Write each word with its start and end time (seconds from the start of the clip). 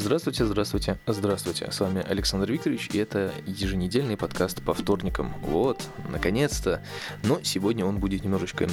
Здравствуйте, 0.00 0.46
здравствуйте, 0.46 0.98
здравствуйте. 1.06 1.70
С 1.70 1.78
вами 1.78 2.02
Александр 2.08 2.50
Викторович, 2.50 2.88
и 2.94 2.98
это 2.98 3.34
еженедельный 3.46 4.16
подкаст 4.16 4.62
по 4.62 4.72
вторникам. 4.72 5.34
Вот, 5.42 5.86
наконец-то. 6.08 6.82
Но 7.22 7.38
сегодня 7.42 7.84
он 7.84 7.98
будет 7.98 8.24
немножечко 8.24 8.66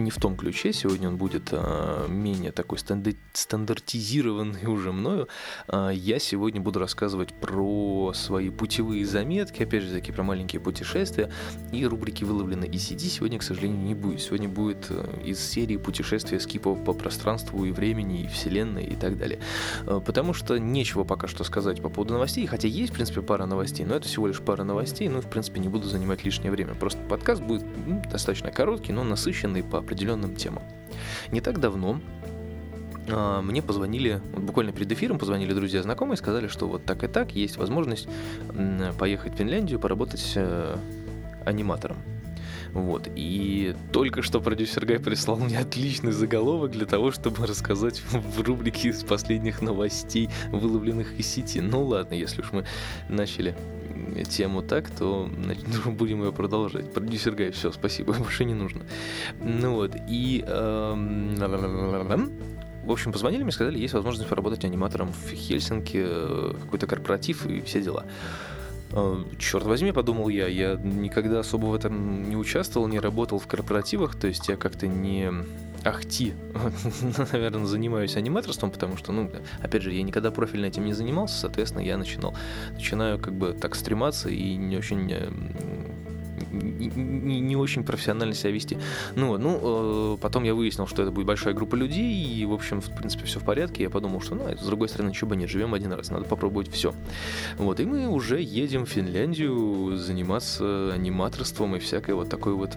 не 0.00 0.10
в 0.10 0.16
том 0.16 0.36
ключе. 0.36 0.72
Сегодня 0.72 1.08
он 1.08 1.16
будет 1.16 1.48
а, 1.52 2.06
менее 2.08 2.52
такой 2.52 2.78
стандарт, 2.78 3.16
стандартизированный 3.32 4.66
уже 4.66 4.92
мною. 4.92 5.28
А, 5.68 5.90
я 5.90 6.18
сегодня 6.18 6.60
буду 6.60 6.78
рассказывать 6.78 7.32
про 7.34 8.12
свои 8.14 8.50
путевые 8.50 9.04
заметки, 9.04 9.62
опять 9.62 9.84
же 9.84 9.92
таки 9.92 10.12
про 10.12 10.22
маленькие 10.22 10.60
путешествия. 10.60 11.30
И 11.72 11.84
рубрики 11.86 12.24
«Выловлено 12.24 12.64
и 12.64 12.78
сиди» 12.78 13.08
сегодня, 13.08 13.38
к 13.38 13.42
сожалению, 13.42 13.78
не 13.78 13.94
будет. 13.94 14.20
Сегодня 14.20 14.48
будет 14.48 14.86
э, 14.90 15.22
из 15.24 15.40
серии 15.40 15.76
путешествия 15.76 16.40
скипа 16.40 16.74
по 16.74 16.92
пространству 16.92 17.64
и 17.64 17.72
времени, 17.72 18.24
и 18.24 18.28
вселенной, 18.28 18.84
и 18.84 18.96
так 18.96 19.18
далее. 19.18 19.38
А, 19.86 20.00
потому 20.00 20.34
что 20.34 20.58
нечего 20.58 21.04
пока 21.04 21.26
что 21.28 21.44
сказать 21.44 21.82
по 21.82 21.88
поводу 21.88 22.14
новостей, 22.14 22.46
хотя 22.46 22.68
есть, 22.68 22.92
в 22.92 22.94
принципе, 22.94 23.22
пара 23.22 23.46
новостей, 23.46 23.86
но 23.86 23.94
это 23.94 24.08
всего 24.08 24.26
лишь 24.26 24.40
пара 24.40 24.64
новостей, 24.64 25.08
ну, 25.08 25.20
в 25.20 25.28
принципе, 25.28 25.60
не 25.60 25.68
буду 25.68 25.88
занимать 25.88 26.24
лишнее 26.24 26.50
время. 26.50 26.74
Просто 26.74 27.00
подкаст 27.08 27.42
будет 27.42 27.64
ну, 27.86 28.02
достаточно 28.10 28.50
короткий, 28.50 28.92
но 28.92 29.04
насыщенный 29.04 29.62
по 29.62 29.82
определенным 29.86 30.34
темам. 30.34 30.62
Не 31.30 31.40
так 31.40 31.60
давно 31.60 32.00
а, 33.08 33.40
мне 33.40 33.62
позвонили, 33.62 34.20
вот 34.32 34.42
буквально 34.42 34.72
перед 34.72 34.90
эфиром 34.92 35.18
позвонили 35.18 35.52
друзья 35.52 35.82
знакомые, 35.82 36.16
сказали, 36.16 36.48
что 36.48 36.66
вот 36.66 36.84
так 36.84 37.04
и 37.04 37.06
так 37.08 37.32
есть 37.32 37.56
возможность 37.56 38.08
поехать 38.98 39.34
в 39.34 39.36
Финляндию, 39.36 39.78
поработать 39.78 40.32
э, 40.34 40.76
аниматором. 41.44 41.96
Вот. 42.72 43.08
И 43.14 43.74
только 43.92 44.22
что 44.22 44.40
продюсер 44.40 44.84
Гай 44.84 44.98
прислал 44.98 45.38
мне 45.38 45.58
отличный 45.58 46.12
заголовок 46.12 46.72
для 46.72 46.84
того, 46.84 47.10
чтобы 47.10 47.46
рассказать 47.46 48.02
в 48.10 48.42
рубрике 48.42 48.90
из 48.90 49.02
последних 49.02 49.62
новостей, 49.62 50.28
выловленных 50.50 51.18
из 51.18 51.26
сети. 51.26 51.60
Ну 51.60 51.84
ладно, 51.84 52.14
если 52.14 52.42
уж 52.42 52.52
мы 52.52 52.66
начали 53.08 53.56
тему 54.24 54.62
так, 54.62 54.90
то 54.90 55.28
будем 55.86 56.22
ее 56.22 56.32
продолжать. 56.32 56.92
Продюсер 56.92 57.34
Гай, 57.34 57.50
все, 57.50 57.72
спасибо, 57.72 58.12
больше 58.18 58.44
не 58.44 58.54
нужно. 58.54 58.82
Ну 59.40 59.74
вот, 59.74 59.96
и... 60.08 60.44
Эм, 60.46 61.34
в 62.86 62.92
общем, 62.92 63.10
позвонили 63.10 63.42
мне, 63.42 63.50
сказали, 63.50 63.78
есть 63.80 63.94
возможность 63.94 64.28
поработать 64.28 64.64
аниматором 64.64 65.12
в 65.12 65.32
Хельсинки, 65.32 66.04
э, 66.08 66.54
какой-то 66.62 66.86
корпоратив 66.86 67.44
и 67.44 67.60
все 67.60 67.82
дела. 67.82 68.06
Э, 68.92 69.24
Черт 69.38 69.64
возьми, 69.64 69.90
подумал 69.90 70.28
я, 70.28 70.46
я 70.46 70.76
никогда 70.76 71.40
особо 71.40 71.66
в 71.66 71.74
этом 71.74 72.28
не 72.28 72.36
участвовал, 72.36 72.86
не 72.86 73.00
работал 73.00 73.40
в 73.40 73.46
корпоративах, 73.48 74.14
то 74.14 74.28
есть 74.28 74.48
я 74.48 74.56
как-то 74.56 74.86
не 74.86 75.32
ахти, 75.86 76.34
наверное, 77.32 77.66
занимаюсь 77.66 78.16
аниматорством, 78.16 78.70
потому 78.70 78.96
что, 78.96 79.12
ну, 79.12 79.30
опять 79.62 79.82
же, 79.82 79.92
я 79.92 80.02
никогда 80.02 80.30
профильно 80.30 80.66
этим 80.66 80.84
не 80.84 80.92
занимался, 80.92 81.38
соответственно, 81.40 81.82
я 81.82 81.96
начинал, 81.96 82.34
начинаю 82.72 83.18
как 83.18 83.34
бы 83.34 83.52
так 83.52 83.74
стрематься 83.74 84.28
и 84.28 84.56
не 84.56 84.76
очень 84.76 85.10
э, 85.10 85.30
не, 86.52 87.40
не 87.40 87.56
очень 87.56 87.84
профессионально 87.84 88.34
себя 88.34 88.52
вести. 88.52 88.78
Ну, 89.14 89.38
ну, 89.38 90.14
э, 90.14 90.16
потом 90.20 90.44
я 90.44 90.54
выяснил, 90.54 90.86
что 90.86 91.02
это 91.02 91.10
будет 91.10 91.26
большая 91.26 91.54
группа 91.54 91.74
людей, 91.74 92.24
и, 92.24 92.44
в 92.44 92.52
общем, 92.52 92.80
в 92.80 92.94
принципе, 92.94 93.24
все 93.24 93.40
в 93.40 93.44
порядке. 93.44 93.84
Я 93.84 93.90
подумал, 93.90 94.20
что, 94.20 94.34
ну, 94.34 94.44
с 94.56 94.64
другой 94.64 94.88
стороны, 94.88 95.12
чего 95.12 95.30
бы 95.30 95.36
нет, 95.36 95.48
живем 95.48 95.74
один 95.74 95.92
раз, 95.92 96.10
надо 96.10 96.24
попробовать 96.24 96.70
все. 96.70 96.94
Вот, 97.58 97.80
и 97.80 97.84
мы 97.84 98.08
уже 98.08 98.40
едем 98.40 98.86
в 98.86 98.90
Финляндию 98.90 99.96
заниматься 99.96 100.92
аниматорством 100.92 101.76
и 101.76 101.78
всякой 101.78 102.14
вот 102.14 102.28
такой 102.28 102.54
вот 102.54 102.76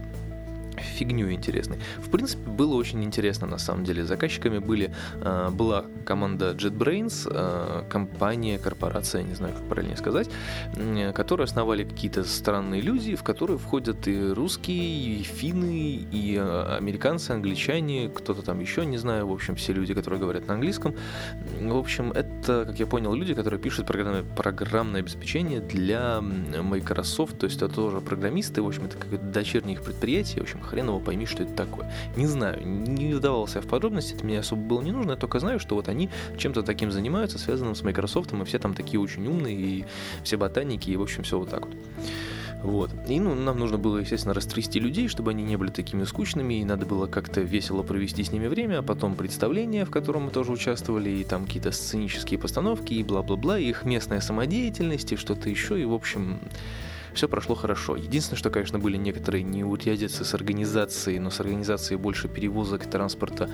фигню 0.80 1.32
интересной. 1.32 1.78
В 1.98 2.10
принципе, 2.10 2.50
было 2.50 2.76
очень 2.76 3.04
интересно 3.04 3.48
на 3.48 3.58
самом 3.58 3.84
деле. 3.84 4.06
Заказчиками 4.06 4.60
были, 4.60 4.94
э, 5.22 5.50
была 5.52 5.86
команда 6.06 6.52
JetBrains, 6.52 7.28
э, 7.32 7.84
компания, 7.90 8.58
корпорация, 8.58 9.24
не 9.24 9.36
знаю, 9.36 9.54
как 9.54 9.64
правильнее 9.68 9.98
сказать, 9.98 10.30
э, 10.76 11.12
которые 11.14 11.46
основали 11.46 11.84
какие-то 11.84 12.24
странные 12.24 12.82
люди, 12.82 13.16
в 13.16 13.24
которые 13.24 13.58
входят 13.58 14.08
и 14.08 14.32
русские, 14.32 15.20
и 15.20 15.24
финны, 15.24 16.08
и 16.12 16.38
американцы, 16.38 17.32
англичане, 17.32 18.10
кто-то 18.10 18.42
там 18.42 18.60
еще, 18.60 18.86
не 18.86 18.98
знаю, 18.98 19.28
в 19.28 19.34
общем, 19.34 19.56
все 19.56 19.74
люди, 19.74 19.94
которые 19.94 20.20
говорят 20.20 20.48
на 20.48 20.56
английском. 20.56 20.96
В 21.60 21.78
общем, 21.78 22.12
это, 22.12 22.66
как 22.66 22.80
я 22.80 22.86
понял, 22.86 23.14
люди, 23.14 23.34
которые 23.34 23.60
пишут 23.60 23.88
программное, 23.88 24.24
программное 24.24 25.02
обеспечение 25.02 25.60
для 25.60 26.22
Microsoft, 26.22 27.40
то 27.40 27.46
есть 27.46 27.58
это 27.58 27.70
тоже 27.70 28.02
программисты, 28.02 28.62
в 28.62 28.68
общем, 28.68 28.86
это 28.86 28.98
какое-то 28.98 29.26
дочернее 29.26 29.76
их 29.76 29.84
предприятие, 29.84 30.42
в 30.42 30.44
общем, 30.44 30.62
хрен 30.70 30.88
его 30.88 31.00
пойми, 31.00 31.26
что 31.26 31.44
это 31.44 31.54
такое. 31.54 31.92
Не 32.16 32.28
знаю, 32.28 32.66
не 32.66 33.14
вдавался 33.14 33.62
в 33.62 33.68
подробности, 33.68 34.14
это 34.14 34.26
мне 34.26 34.40
особо 34.40 34.62
было 34.62 34.82
не 34.82 34.92
нужно, 34.92 35.12
я 35.12 35.18
только 35.18 35.40
знаю, 35.40 35.60
что 35.60 35.76
вот 35.76 35.88
они 35.90 36.10
чем-то 36.38 36.64
таким 36.64 36.92
занимаются, 36.92 37.38
связанным 37.40 37.76
с 37.76 37.84
Microsoft, 37.84 38.34
и 38.34 38.44
все 38.46 38.60
там 38.60 38.74
такие 38.74 39.00
очень 39.00 39.28
умные, 39.28 39.56
и 39.56 39.86
все 40.24 40.38
ботаники, 40.38 40.90
и 40.90 40.96
в 40.96 41.02
общем 41.02 41.24
все 41.24 41.40
вот 41.40 41.50
так 41.50 41.66
вот. 41.66 41.76
Вот. 42.62 42.92
И 43.08 43.20
ну, 43.20 43.36
нам 43.36 43.58
нужно 43.58 43.78
было, 43.78 44.00
естественно, 44.00 44.34
растрясти 44.34 44.80
людей, 44.80 45.08
чтобы 45.08 45.32
они 45.32 45.44
не 45.44 45.56
были 45.56 45.72
такими 45.72 46.04
скучными, 46.04 46.56
и 46.56 46.66
надо 46.66 46.86
было 46.86 47.08
как-то 47.08 47.42
весело 47.42 47.84
провести 47.84 48.24
с 48.24 48.32
ними 48.32 48.48
время, 48.48 48.80
а 48.80 48.84
потом 48.84 49.16
представление, 49.16 49.86
в 49.86 49.92
котором 49.92 50.24
мы 50.24 50.32
тоже 50.32 50.52
участвовали, 50.52 51.10
и 51.10 51.24
там 51.24 51.46
какие-то 51.46 51.72
сценические 51.72 52.38
постановки, 52.38 52.94
и 52.94 53.04
бла-бла-бла, 53.04 53.58
и 53.58 53.70
их 53.70 53.86
местная 53.86 54.20
самодеятельность, 54.20 55.14
и 55.14 55.16
что-то 55.16 55.50
еще, 55.50 55.82
и, 55.82 55.86
в 55.86 55.94
общем, 55.94 56.40
все 57.14 57.28
прошло 57.28 57.56
хорошо. 57.56 57.96
Единственное, 57.96 58.38
что, 58.38 58.50
конечно, 58.50 58.80
были 58.80 58.98
некоторые 58.98 59.44
неурядицы 59.44 60.24
с 60.24 60.34
организацией, 60.34 61.20
но 61.20 61.30
с 61.30 61.40
организацией 61.40 61.98
больше 61.98 62.28
перевозок, 62.28 62.86
транспорта, 62.86 63.50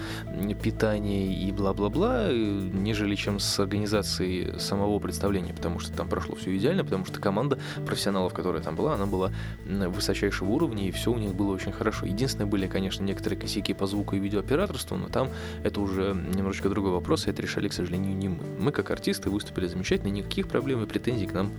питания 0.62 1.34
и 1.34 1.52
бла-бла-бла, 1.52 2.32
нежели 2.32 3.16
чем 3.16 3.40
с 3.40 3.60
организацией 3.60 4.60
самого 4.60 5.00
представления, 5.00 5.54
потому 5.54 5.80
что 5.80 5.92
там 5.92 6.08
прошло 6.08 6.36
все 6.36 6.56
идеально, 6.56 6.84
потому 6.84 7.06
что 7.06 7.20
команда 7.20 7.60
профессионалов, 7.86 8.34
которая 8.34 8.62
там 8.62 8.76
была, 8.76 8.96
она 8.96 9.06
была 9.06 9.32
высочайшего 9.66 10.50
уровня, 10.50 10.88
и 10.88 10.92
все 10.92 11.12
у 11.12 11.18
них 11.18 11.34
было 11.34 11.54
очень 11.54 11.72
хорошо. 11.72 12.06
Единственное, 12.06 12.48
были, 12.48 12.68
конечно, 12.68 13.04
некоторые 13.04 13.40
косяки 13.40 13.74
по 13.74 13.88
звуку 13.88 14.16
и 14.16 14.20
видеооператорству, 14.20 14.98
но 14.98 15.08
там 15.08 15.30
это 15.64 15.82
уже 15.82 16.16
немножечко 16.36 16.70
другой 16.70 16.92
вопрос, 16.92 17.28
и 17.28 17.30
это 17.30 17.42
решали, 17.42 17.68
к 17.68 17.74
сожалению, 17.74 18.16
не 18.16 18.30
мы. 18.30 18.44
Мы, 18.60 18.72
как 18.72 18.92
артисты, 18.92 19.30
выступили 19.30 19.68
замечательно, 19.68 20.10
никаких 20.10 20.48
проблем 20.48 20.84
и 20.84 20.86
претензий 20.86 21.28
к 21.28 21.34
нам 21.34 21.52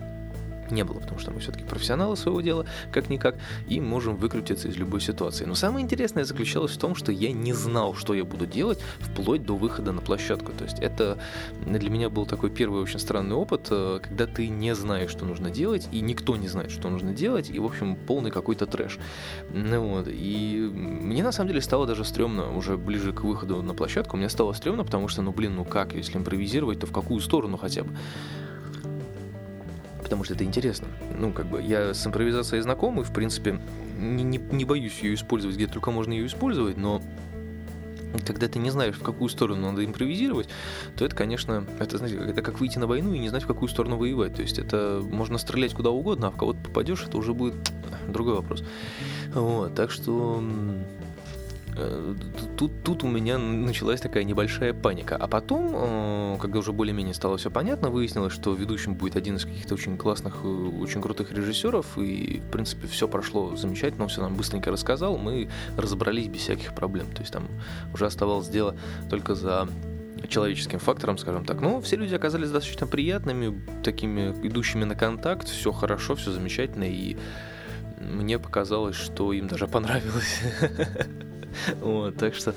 не 0.70 0.84
было, 0.84 0.98
потому 1.00 1.18
что 1.18 1.30
мы 1.30 1.40
все-таки 1.40 1.64
профессионалы 1.64 2.16
своего 2.16 2.40
дела, 2.40 2.66
как-никак, 2.92 3.36
и 3.68 3.80
можем 3.80 4.16
выкрутиться 4.16 4.68
из 4.68 4.76
любой 4.76 5.00
ситуации. 5.00 5.44
Но 5.44 5.54
самое 5.54 5.84
интересное 5.84 6.24
заключалось 6.24 6.72
в 6.72 6.78
том, 6.78 6.94
что 6.94 7.12
я 7.12 7.32
не 7.32 7.52
знал, 7.52 7.94
что 7.94 8.14
я 8.14 8.24
буду 8.24 8.46
делать 8.46 8.78
вплоть 8.98 9.44
до 9.44 9.56
выхода 9.56 9.92
на 9.92 10.00
площадку. 10.00 10.52
То 10.52 10.64
есть 10.64 10.78
это 10.80 11.18
для 11.64 11.90
меня 11.90 12.10
был 12.10 12.26
такой 12.26 12.50
первый 12.50 12.82
очень 12.82 12.98
странный 12.98 13.36
опыт, 13.36 13.68
э, 13.70 14.00
когда 14.02 14.26
ты 14.26 14.48
не 14.48 14.74
знаешь, 14.74 15.10
что 15.10 15.24
нужно 15.24 15.50
делать, 15.50 15.88
и 15.92 16.00
никто 16.00 16.36
не 16.36 16.48
знает, 16.48 16.70
что 16.70 16.88
нужно 16.88 17.12
делать, 17.12 17.50
и, 17.50 17.58
в 17.58 17.64
общем, 17.64 17.96
полный 17.96 18.30
какой-то 18.30 18.66
трэш. 18.66 18.98
Ну, 19.52 19.88
вот, 19.88 20.08
и 20.08 20.70
мне 20.72 21.22
на 21.22 21.32
самом 21.32 21.48
деле 21.48 21.60
стало 21.60 21.86
даже 21.86 22.04
стрёмно 22.04 22.56
уже 22.56 22.76
ближе 22.76 23.12
к 23.12 23.22
выходу 23.22 23.62
на 23.62 23.74
площадку, 23.74 24.16
мне 24.16 24.28
стало 24.28 24.52
стрёмно, 24.52 24.84
потому 24.84 25.08
что, 25.08 25.22
ну, 25.22 25.32
блин, 25.32 25.56
ну 25.56 25.64
как, 25.64 25.94
если 25.94 26.18
импровизировать, 26.18 26.80
то 26.80 26.86
в 26.86 26.92
какую 26.92 27.20
сторону 27.20 27.56
хотя 27.56 27.84
бы? 27.84 27.90
Потому 30.06 30.22
что 30.22 30.34
это 30.34 30.44
интересно. 30.44 30.86
Ну, 31.18 31.32
как 31.32 31.46
бы 31.46 31.60
я 31.60 31.92
с 31.92 32.06
импровизацией 32.06 32.62
знаком, 32.62 33.00
и, 33.00 33.04
в 33.04 33.12
принципе, 33.12 33.58
не, 33.98 34.22
не, 34.22 34.38
не 34.38 34.64
боюсь 34.64 35.00
ее 35.00 35.14
использовать, 35.14 35.56
где 35.56 35.66
только 35.66 35.90
можно 35.90 36.12
ее 36.12 36.26
использовать, 36.26 36.76
но 36.76 37.02
когда 38.24 38.46
ты 38.46 38.60
не 38.60 38.70
знаешь, 38.70 38.94
в 38.94 39.02
какую 39.02 39.28
сторону 39.28 39.72
надо 39.72 39.84
импровизировать, 39.84 40.48
то 40.96 41.04
это, 41.04 41.16
конечно, 41.16 41.66
это, 41.80 41.98
знаете, 41.98 42.18
это 42.18 42.40
как 42.40 42.60
выйти 42.60 42.78
на 42.78 42.86
войну 42.86 43.14
и 43.14 43.18
не 43.18 43.30
знать, 43.30 43.42
в 43.42 43.48
какую 43.48 43.68
сторону 43.68 43.96
воевать. 43.96 44.36
То 44.36 44.42
есть 44.42 44.60
это 44.60 45.02
можно 45.02 45.38
стрелять 45.38 45.74
куда 45.74 45.90
угодно, 45.90 46.28
а 46.28 46.30
в 46.30 46.36
кого-то 46.36 46.60
попадешь, 46.60 47.02
это 47.04 47.18
уже 47.18 47.34
будет 47.34 47.54
другой 48.06 48.34
вопрос. 48.34 48.62
Вот, 49.34 49.74
так 49.74 49.90
что 49.90 50.40
тут, 52.56 52.82
тут 52.82 53.04
у 53.04 53.08
меня 53.08 53.38
началась 53.38 54.00
такая 54.00 54.24
небольшая 54.24 54.72
паника. 54.72 55.16
А 55.16 55.26
потом, 55.26 55.72
э, 55.74 56.38
когда 56.40 56.58
уже 56.58 56.72
более-менее 56.72 57.14
стало 57.14 57.36
все 57.36 57.50
понятно, 57.50 57.90
выяснилось, 57.90 58.32
что 58.32 58.54
ведущим 58.54 58.94
будет 58.94 59.16
один 59.16 59.36
из 59.36 59.44
каких-то 59.44 59.74
очень 59.74 59.96
классных, 59.96 60.36
э, 60.42 60.46
очень 60.46 61.02
крутых 61.02 61.32
режиссеров, 61.32 61.98
и, 61.98 62.40
в 62.40 62.50
принципе, 62.50 62.86
все 62.86 63.08
прошло 63.08 63.56
замечательно, 63.56 64.04
он 64.04 64.08
все 64.08 64.22
нам 64.22 64.36
быстренько 64.36 64.70
рассказал, 64.70 65.18
мы 65.18 65.48
разобрались 65.76 66.28
без 66.28 66.40
всяких 66.40 66.74
проблем. 66.74 67.06
То 67.12 67.20
есть 67.20 67.32
там 67.32 67.48
уже 67.92 68.06
оставалось 68.06 68.48
дело 68.48 68.74
только 69.10 69.34
за 69.34 69.68
человеческим 70.28 70.78
фактором, 70.78 71.18
скажем 71.18 71.44
так. 71.44 71.60
Но 71.60 71.80
все 71.80 71.96
люди 71.96 72.14
оказались 72.14 72.50
достаточно 72.50 72.86
приятными, 72.86 73.60
такими 73.82 74.30
идущими 74.46 74.84
на 74.84 74.94
контакт, 74.94 75.48
все 75.48 75.72
хорошо, 75.72 76.14
все 76.14 76.30
замечательно, 76.30 76.84
и 76.84 77.16
мне 78.00 78.38
показалось, 78.38 78.96
что 78.96 79.32
им 79.32 79.48
даже 79.48 79.66
понравилось. 79.68 80.40
Вот, 81.80 82.16
так 82.16 82.34
что, 82.34 82.54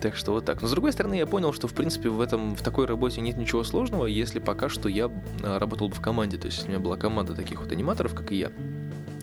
так 0.00 0.16
что 0.16 0.32
вот 0.32 0.44
так. 0.44 0.62
Но 0.62 0.68
с 0.68 0.70
другой 0.70 0.92
стороны, 0.92 1.14
я 1.14 1.26
понял, 1.26 1.52
что 1.52 1.68
в 1.68 1.74
принципе 1.74 2.08
в 2.08 2.20
этом, 2.20 2.54
в 2.54 2.62
такой 2.62 2.86
работе 2.86 3.20
нет 3.20 3.36
ничего 3.36 3.64
сложного, 3.64 4.06
если 4.06 4.38
пока 4.38 4.68
что 4.68 4.88
я 4.88 5.10
а, 5.42 5.58
работал 5.58 5.88
бы 5.88 5.94
в 5.94 6.00
команде, 6.00 6.38
то 6.38 6.46
есть 6.46 6.66
у 6.66 6.68
меня 6.68 6.78
была 6.78 6.96
команда 6.96 7.34
таких 7.34 7.60
вот 7.60 7.72
аниматоров, 7.72 8.14
как 8.14 8.32
и 8.32 8.36
я 8.36 8.52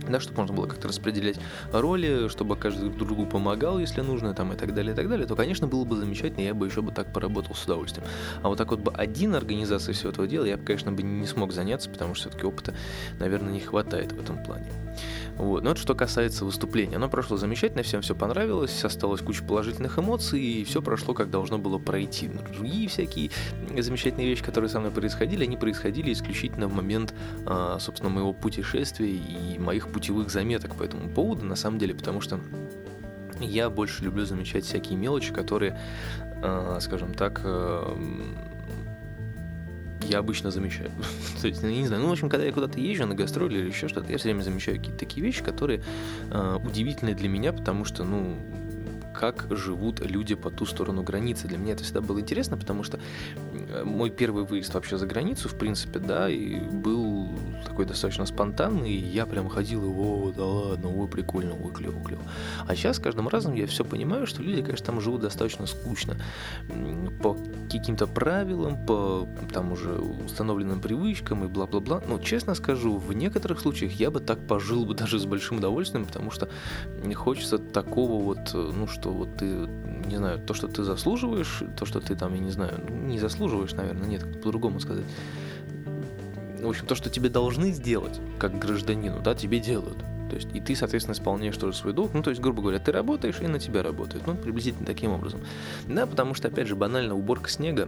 да, 0.10 0.20
чтобы 0.20 0.40
можно 0.40 0.56
было 0.56 0.68
как-то 0.68 0.88
распределять 0.88 1.40
роли, 1.72 2.28
чтобы 2.30 2.56
каждый 2.56 2.90
друг 2.90 3.08
другу 3.08 3.26
помогал, 3.26 3.80
если 3.80 4.02
нужно, 4.02 4.34
там, 4.34 4.54
и 4.54 4.56
так 4.56 4.74
далее, 4.74 4.94
и 4.94 4.96
так 4.96 5.10
далее, 5.10 5.28
то, 5.28 5.36
конечно, 5.36 5.68
было 5.68 5.86
бы 5.86 5.96
замечательно, 5.96 6.44
я 6.44 6.54
бы 6.54 6.66
еще 6.66 6.82
бы 6.82 6.92
так 6.92 7.12
поработал 7.12 7.56
с 7.56 7.64
удовольствием. 7.66 8.08
А 8.42 8.50
вот 8.50 8.58
так 8.58 8.72
вот 8.72 8.80
бы 8.80 8.92
один 8.94 9.36
организация 9.36 9.94
всего 9.94 10.12
этого 10.12 10.28
дела, 10.28 10.46
я 10.46 10.58
бы, 10.58 10.64
конечно, 10.64 10.92
бы 10.92 11.04
не 11.04 11.28
смог 11.28 11.52
заняться, 11.52 11.90
потому 11.90 12.16
что 12.16 12.30
все-таки 12.30 12.46
опыта, 12.46 12.74
наверное, 13.20 13.52
не 13.52 13.60
хватает 13.60 14.12
в 14.12 14.20
этом 14.20 14.44
плане. 14.44 14.68
Вот. 15.38 15.64
Но 15.64 15.72
это 15.72 15.80
что 15.80 15.96
касается 15.96 16.46
выступления. 16.46 16.96
Оно 16.96 17.10
прошло 17.10 17.38
замечательно, 17.38 17.84
всем 17.84 18.02
все 18.02 18.16
понравилось, 18.16 18.84
осталась 18.84 19.22
куча 19.22 19.44
положительных 19.44 20.00
эмоций, 20.00 20.42
и 20.42 20.64
все 20.64 20.82
прошло, 20.82 21.14
как 21.14 21.30
должно 21.30 21.58
было 21.58 21.78
пройти. 21.78 22.28
Но 22.28 22.42
другие 22.42 22.88
всякие 22.88 23.32
замечательные 23.78 24.28
вещи, 24.28 24.44
которые 24.44 24.70
со 24.70 24.80
мной 24.80 24.92
происходили, 24.92 25.44
они 25.44 25.58
происходили 25.58 26.14
исключительно 26.14 26.68
в 26.68 26.74
момент, 26.74 27.14
а, 27.46 27.78
собственно, 27.80 28.10
моего 28.10 28.34
путешествия 28.34 29.12
и 29.12 29.60
моих 29.60 29.90
путевых 29.96 30.30
заметок 30.30 30.76
по 30.76 30.84
этому 30.84 31.08
поводу, 31.08 31.46
на 31.46 31.56
самом 31.56 31.80
деле, 31.80 31.96
потому 31.96 32.20
что 32.20 32.38
я 33.40 33.70
больше 33.70 34.04
люблю 34.04 34.26
замечать 34.26 34.66
всякие 34.66 34.98
мелочи, 34.98 35.32
которые, 35.32 35.80
а, 36.44 36.80
скажем 36.82 37.14
так, 37.14 37.40
а, 37.46 37.98
я 40.02 40.20
обычно 40.20 40.52
замечаю. 40.52 40.92
То 41.42 41.48
есть, 41.48 41.64
ну, 41.64 41.70
не 41.70 41.88
знаю, 41.88 42.02
ну, 42.02 42.10
в 42.10 42.12
общем, 42.12 42.30
когда 42.30 42.46
я 42.46 42.52
куда-то 42.52 42.78
езжу 42.78 43.06
на 43.08 43.16
гастроли 43.16 43.58
или 43.58 43.68
еще 43.68 43.88
что-то, 43.88 44.12
я 44.12 44.18
все 44.18 44.28
время 44.28 44.42
замечаю 44.42 44.80
какие-то 44.80 45.00
такие 45.00 45.26
вещи, 45.26 45.42
которые 45.42 45.82
э, 46.30 46.58
удивительны 46.62 47.16
для 47.16 47.30
меня, 47.30 47.54
потому 47.54 47.86
что, 47.86 48.04
ну, 48.04 48.36
как 49.14 49.48
живут 49.50 50.02
люди 50.02 50.36
по 50.36 50.52
ту 50.52 50.66
сторону 50.66 51.04
границы. 51.04 51.48
Для 51.48 51.58
меня 51.58 51.72
это 51.72 51.86
всегда 51.86 52.02
было 52.02 52.20
интересно, 52.20 52.58
потому 52.58 52.84
что 52.84 53.00
мой 53.86 54.10
первый 54.10 54.44
выезд 54.44 54.74
вообще 54.74 54.98
за 54.98 55.08
границу, 55.08 55.48
в 55.48 55.58
принципе, 55.58 56.00
да, 56.00 56.30
и 56.30 56.60
был 56.60 57.30
такой 57.66 57.86
достаточно 57.86 58.26
спонтанный, 58.26 58.92
и 58.92 58.98
я 58.98 59.26
прям 59.26 59.50
ходил 59.50 59.84
и, 59.84 59.88
о, 59.88 60.32
да 60.36 60.46
ладно, 60.46 60.90
ой, 60.96 61.08
прикольно, 61.08 61.54
ой, 61.62 61.72
клево, 61.74 62.02
клево. 62.04 62.24
А 62.68 62.76
сейчас 62.76 63.00
каждым 63.00 63.28
разом 63.28 63.54
я 63.54 63.68
все 63.68 63.84
понимаю, 63.84 64.28
что 64.28 64.42
люди, 64.42 64.62
конечно, 64.62 64.86
там 64.86 65.02
живут 65.02 65.22
достаточно 65.22 65.66
скучно. 65.66 66.18
По 67.22 67.38
каким-то 67.72 68.08
правилам, 68.08 68.86
по 68.86 69.28
там 69.54 69.72
уже 69.72 69.94
установленным 69.94 70.80
привычкам 70.80 71.44
и 71.44 71.48
бла-бла-бла. 71.48 72.02
Но, 72.08 72.20
честно 72.20 72.56
скажу, 72.56 72.98
в 72.98 73.14
некоторых 73.14 73.60
случаях 73.60 73.94
я 73.94 74.12
бы 74.12 74.20
так 74.20 74.46
пожил 74.48 74.86
бы 74.86 74.94
даже 74.96 75.20
с 75.20 75.26
большим 75.26 75.58
удовольствием, 75.58 76.06
потому 76.06 76.32
что 76.32 76.50
не 77.04 77.16
хочется 77.16 77.58
такого 77.58 78.24
вот, 78.24 78.54
ну, 78.54 78.88
что 78.88 79.12
вот 79.12 79.38
ты, 79.38 79.68
не 80.06 80.18
знаю, 80.18 80.40
то, 80.40 80.54
что 80.54 80.68
ты 80.68 80.84
заслуживаешь, 80.84 81.64
то, 81.78 81.86
что 81.86 82.00
ты 82.00 82.16
там, 82.16 82.34
я 82.34 82.40
не 82.40 82.52
знаю, 82.52 82.80
не 82.90 83.20
заслуживаешь, 83.20 83.74
наверное, 83.74 84.08
нет, 84.08 84.42
по-другому 84.42 84.80
сказать. 84.80 85.06
В 86.66 86.70
общем, 86.70 86.86
то, 86.88 86.96
что 86.96 87.10
тебе 87.10 87.30
должны 87.30 87.72
сделать, 87.72 88.20
как 88.40 88.58
гражданину, 88.58 89.22
да, 89.22 89.36
тебе 89.36 89.60
делают. 89.60 89.98
То 90.30 90.36
есть, 90.36 90.48
и 90.54 90.60
ты, 90.60 90.76
соответственно, 90.76 91.14
исполняешь 91.14 91.56
тоже 91.58 91.78
свой 91.78 91.94
долг. 91.94 92.12
Ну, 92.14 92.24
то 92.24 92.32
есть, 92.32 92.42
грубо 92.42 92.62
говоря, 92.62 92.80
ты 92.80 92.92
работаешь, 92.92 93.40
и 93.42 93.48
на 93.48 93.60
тебя 93.60 93.84
работают. 93.84 94.26
Ну, 94.26 94.36
приблизительно 94.36 94.86
таким 94.86 95.12
образом. 95.12 95.42
Да, 95.88 96.08
потому 96.08 96.34
что, 96.34 96.48
опять 96.48 96.68
же, 96.68 96.76
банально 96.76 97.16
уборка 97.16 97.50
снега 97.50 97.88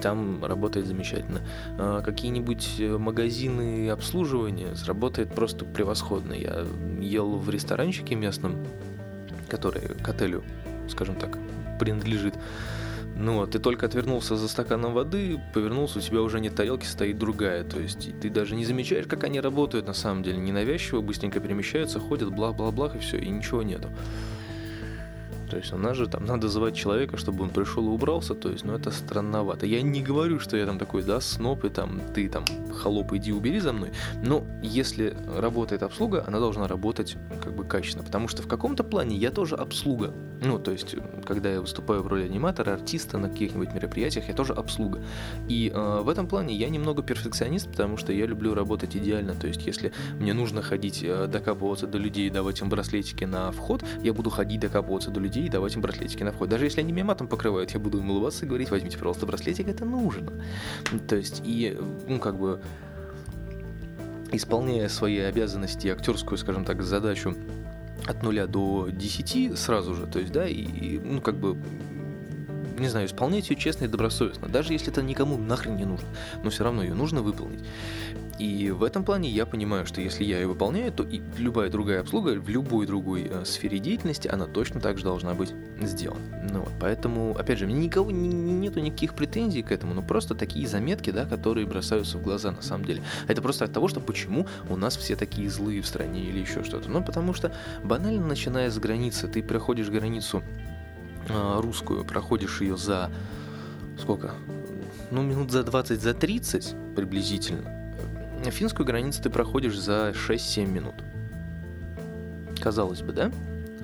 там 0.00 0.44
работает 0.44 0.86
замечательно. 0.86 1.40
А 1.78 2.02
какие-нибудь 2.02 2.80
э, 2.80 2.98
магазины 2.98 3.90
обслуживания 3.90 4.74
работает 4.86 5.34
просто 5.34 5.64
превосходно. 5.64 6.32
Я 6.32 6.66
ел 7.00 7.36
в 7.36 7.48
ресторанчике 7.48 8.14
местном, 8.14 8.56
который 9.48 9.82
к 9.88 10.08
отелю, 10.08 10.42
скажем 10.88 11.14
так, 11.14 11.38
принадлежит. 11.78 12.34
Ну 13.16 13.36
вот, 13.36 13.52
ты 13.52 13.60
только 13.60 13.86
отвернулся 13.86 14.36
за 14.36 14.48
стаканом 14.48 14.92
воды, 14.92 15.40
повернулся, 15.52 15.98
у 15.98 16.02
тебя 16.02 16.20
уже 16.20 16.40
нет 16.40 16.56
тарелки, 16.56 16.84
стоит 16.84 17.16
другая. 17.16 17.62
То 17.62 17.78
есть 17.78 18.20
ты 18.20 18.28
даже 18.28 18.56
не 18.56 18.64
замечаешь, 18.64 19.06
как 19.06 19.24
они 19.24 19.40
работают 19.40 19.86
на 19.86 19.94
самом 19.94 20.22
деле. 20.22 20.38
Ненавязчиво, 20.38 21.00
быстренько 21.00 21.38
перемещаются, 21.38 22.00
ходят, 22.00 22.30
бла-бла-бла, 22.30 22.92
и 22.94 22.98
все, 22.98 23.18
и 23.18 23.28
ничего 23.28 23.62
нету. 23.62 23.88
То 25.50 25.56
есть 25.56 25.72
у 25.72 25.76
нас 25.76 25.96
же 25.96 26.06
там 26.06 26.24
надо 26.24 26.48
звать 26.48 26.74
человека, 26.74 27.16
чтобы 27.16 27.44
он 27.44 27.50
пришел 27.50 27.84
и 27.84 27.88
убрался, 27.88 28.34
то 28.34 28.50
есть, 28.50 28.64
ну 28.64 28.74
это 28.74 28.90
странновато. 28.90 29.66
Я 29.66 29.82
не 29.82 30.02
говорю, 30.02 30.40
что 30.40 30.56
я 30.56 30.66
там 30.66 30.78
такой, 30.78 31.02
да, 31.02 31.20
сноп, 31.20 31.64
и 31.64 31.68
там, 31.68 32.00
ты 32.14 32.28
там, 32.28 32.44
холоп, 32.72 33.12
иди 33.12 33.32
убери 33.32 33.60
за 33.60 33.72
мной, 33.72 33.90
но 34.22 34.44
если 34.62 35.16
работает 35.36 35.82
обслуга, 35.82 36.24
она 36.26 36.38
должна 36.38 36.66
работать 36.68 37.16
как 37.42 37.54
бы 37.54 37.64
качественно, 37.64 38.04
потому 38.04 38.28
что 38.28 38.42
в 38.42 38.48
каком-то 38.48 38.84
плане 38.84 39.16
я 39.16 39.30
тоже 39.30 39.56
обслуга. 39.56 40.12
Ну, 40.42 40.58
то 40.58 40.72
есть, 40.72 40.94
когда 41.24 41.50
я 41.50 41.60
выступаю 41.60 42.02
в 42.02 42.06
роли 42.06 42.24
аниматора, 42.24 42.74
артиста 42.74 43.18
на 43.18 43.30
каких-нибудь 43.30 43.72
мероприятиях, 43.72 44.28
я 44.28 44.34
тоже 44.34 44.52
обслуга. 44.52 45.02
И 45.48 45.72
э, 45.74 46.00
в 46.02 46.08
этом 46.08 46.26
плане 46.26 46.54
я 46.54 46.68
немного 46.68 47.02
перфекционист, 47.02 47.70
потому 47.70 47.96
что 47.96 48.12
я 48.12 48.26
люблю 48.26 48.54
работать 48.54 48.94
идеально, 48.96 49.34
то 49.34 49.46
есть, 49.46 49.66
если 49.66 49.92
мне 50.18 50.34
нужно 50.34 50.60
ходить, 50.60 51.02
э, 51.02 51.26
докапываться 51.26 51.86
до 51.86 51.98
людей, 51.98 52.28
давать 52.30 52.60
им 52.60 52.68
браслетики 52.68 53.24
на 53.24 53.50
вход, 53.52 53.82
я 54.02 54.12
буду 54.12 54.30
ходить 54.30 54.60
докапываться 54.60 55.10
до 55.10 55.20
людей, 55.20 55.33
и 55.40 55.48
давать 55.48 55.74
им 55.74 55.82
браслетики 55.82 56.22
на 56.22 56.32
вход. 56.32 56.48
Даже 56.48 56.64
если 56.64 56.80
они 56.80 56.92
меня 56.92 57.04
матом 57.04 57.28
покрывают, 57.28 57.70
я 57.72 57.80
буду 57.80 57.98
им 57.98 58.10
улыбаться 58.10 58.44
и 58.44 58.48
говорить, 58.48 58.70
возьмите, 58.70 58.96
пожалуйста, 58.96 59.26
браслетик, 59.26 59.68
это 59.68 59.84
нужно. 59.84 60.32
То 61.08 61.16
есть, 61.16 61.42
и, 61.44 61.76
ну, 62.08 62.18
как 62.18 62.38
бы, 62.38 62.60
исполняя 64.32 64.88
свои 64.88 65.18
обязанности, 65.18 65.88
актерскую, 65.88 66.38
скажем 66.38 66.64
так, 66.64 66.82
задачу 66.82 67.34
от 68.06 68.22
нуля 68.22 68.46
до 68.46 68.88
десяти 68.90 69.54
сразу 69.54 69.94
же, 69.94 70.06
то 70.06 70.18
есть, 70.18 70.32
да, 70.32 70.46
и, 70.46 70.98
ну, 70.98 71.20
как 71.20 71.36
бы, 71.36 71.56
не 72.78 72.88
знаю, 72.88 73.06
исполнять 73.06 73.50
ее 73.50 73.56
честно 73.56 73.84
и 73.84 73.88
добросовестно, 73.88 74.48
даже 74.48 74.72
если 74.72 74.90
это 74.90 75.02
никому 75.02 75.36
нахрен 75.36 75.76
не 75.76 75.84
нужно, 75.84 76.08
но 76.42 76.50
все 76.50 76.64
равно 76.64 76.82
ее 76.82 76.94
нужно 76.94 77.22
выполнить. 77.22 77.64
И 78.38 78.70
в 78.70 78.82
этом 78.82 79.04
плане 79.04 79.30
я 79.30 79.46
понимаю, 79.46 79.86
что 79.86 80.00
если 80.00 80.24
я 80.24 80.40
ее 80.40 80.48
выполняю, 80.48 80.92
то 80.92 81.04
и 81.04 81.22
любая 81.38 81.70
другая 81.70 82.00
обслуга 82.00 82.30
в 82.30 82.48
любой 82.48 82.86
другой 82.86 83.28
э, 83.30 83.44
сфере 83.44 83.78
деятельности, 83.78 84.26
она 84.26 84.46
точно 84.46 84.80
так 84.80 84.98
же 84.98 85.04
должна 85.04 85.34
быть 85.34 85.52
сделана. 85.80 86.20
Ну 86.50 86.60
вот, 86.60 86.72
поэтому, 86.80 87.36
опять 87.38 87.58
же, 87.58 87.66
мне 87.66 87.76
никого 87.76 88.10
не, 88.10 88.28
нету 88.28 88.80
никаких 88.80 89.14
претензий 89.14 89.62
к 89.62 89.70
этому, 89.70 89.94
но 89.94 90.02
просто 90.02 90.34
такие 90.34 90.66
заметки, 90.66 91.10
да, 91.10 91.26
которые 91.26 91.66
бросаются 91.66 92.18
в 92.18 92.22
глаза 92.22 92.50
на 92.50 92.62
самом 92.62 92.84
деле. 92.84 93.02
Это 93.28 93.40
просто 93.40 93.66
от 93.66 93.72
того, 93.72 93.86
что 93.86 94.00
почему 94.00 94.46
у 94.68 94.76
нас 94.76 94.96
все 94.96 95.14
такие 95.14 95.48
злые 95.48 95.80
в 95.80 95.86
стране 95.86 96.24
или 96.24 96.40
еще 96.40 96.64
что-то. 96.64 96.90
Ну, 96.90 97.02
потому 97.04 97.34
что 97.34 97.52
банально 97.84 98.26
начиная 98.26 98.68
с 98.70 98.78
границы, 98.78 99.28
ты 99.28 99.42
проходишь 99.42 99.88
границу 99.90 100.42
русскую, 101.28 102.04
проходишь 102.04 102.60
ее 102.60 102.76
за 102.76 103.10
сколько? 104.00 104.32
Ну, 105.10 105.22
минут 105.22 105.50
за 105.50 105.62
20, 105.62 106.00
за 106.00 106.14
30 106.14 106.74
приблизительно 106.96 107.74
финскую 108.50 108.86
границу 108.86 109.22
ты 109.22 109.30
проходишь 109.30 109.78
за 109.78 110.10
6-7 110.10 110.66
минут. 110.66 110.94
Казалось 112.60 113.02
бы, 113.02 113.12
да? 113.12 113.30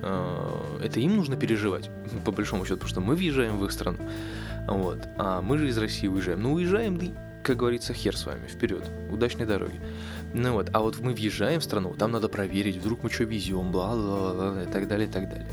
А, 0.01 0.79
это 0.83 0.99
им 0.99 1.15
нужно 1.15 1.35
переживать, 1.35 1.89
по 2.25 2.31
большому 2.31 2.63
счету, 2.65 2.75
потому 2.75 2.89
что 2.89 3.01
мы 3.01 3.15
въезжаем 3.15 3.57
в 3.57 3.65
их 3.65 3.71
страну. 3.71 3.97
Вот. 4.67 5.07
А 5.17 5.41
мы 5.41 5.57
же 5.57 5.67
из 5.67 5.77
России 5.77 6.07
уезжаем. 6.07 6.41
Ну, 6.41 6.53
уезжаем, 6.53 6.97
да, 6.97 7.05
как 7.43 7.57
говорится, 7.57 7.93
хер 7.93 8.15
с 8.15 8.25
вами, 8.25 8.47
вперед, 8.47 8.83
удачной 9.11 9.45
дороги. 9.45 9.79
Ну 10.33 10.53
вот, 10.53 10.69
а 10.73 10.79
вот 10.79 10.99
мы 10.99 11.13
въезжаем 11.13 11.59
в 11.59 11.63
страну, 11.63 11.93
там 11.95 12.11
надо 12.11 12.29
проверить, 12.29 12.77
вдруг 12.77 13.03
мы 13.03 13.09
что 13.09 13.23
везем, 13.23 13.71
бла-бла-бла, 13.71 14.63
и 14.63 14.71
так 14.71 14.87
далее, 14.87 15.07
и 15.07 15.11
так 15.11 15.27
далее. 15.29 15.47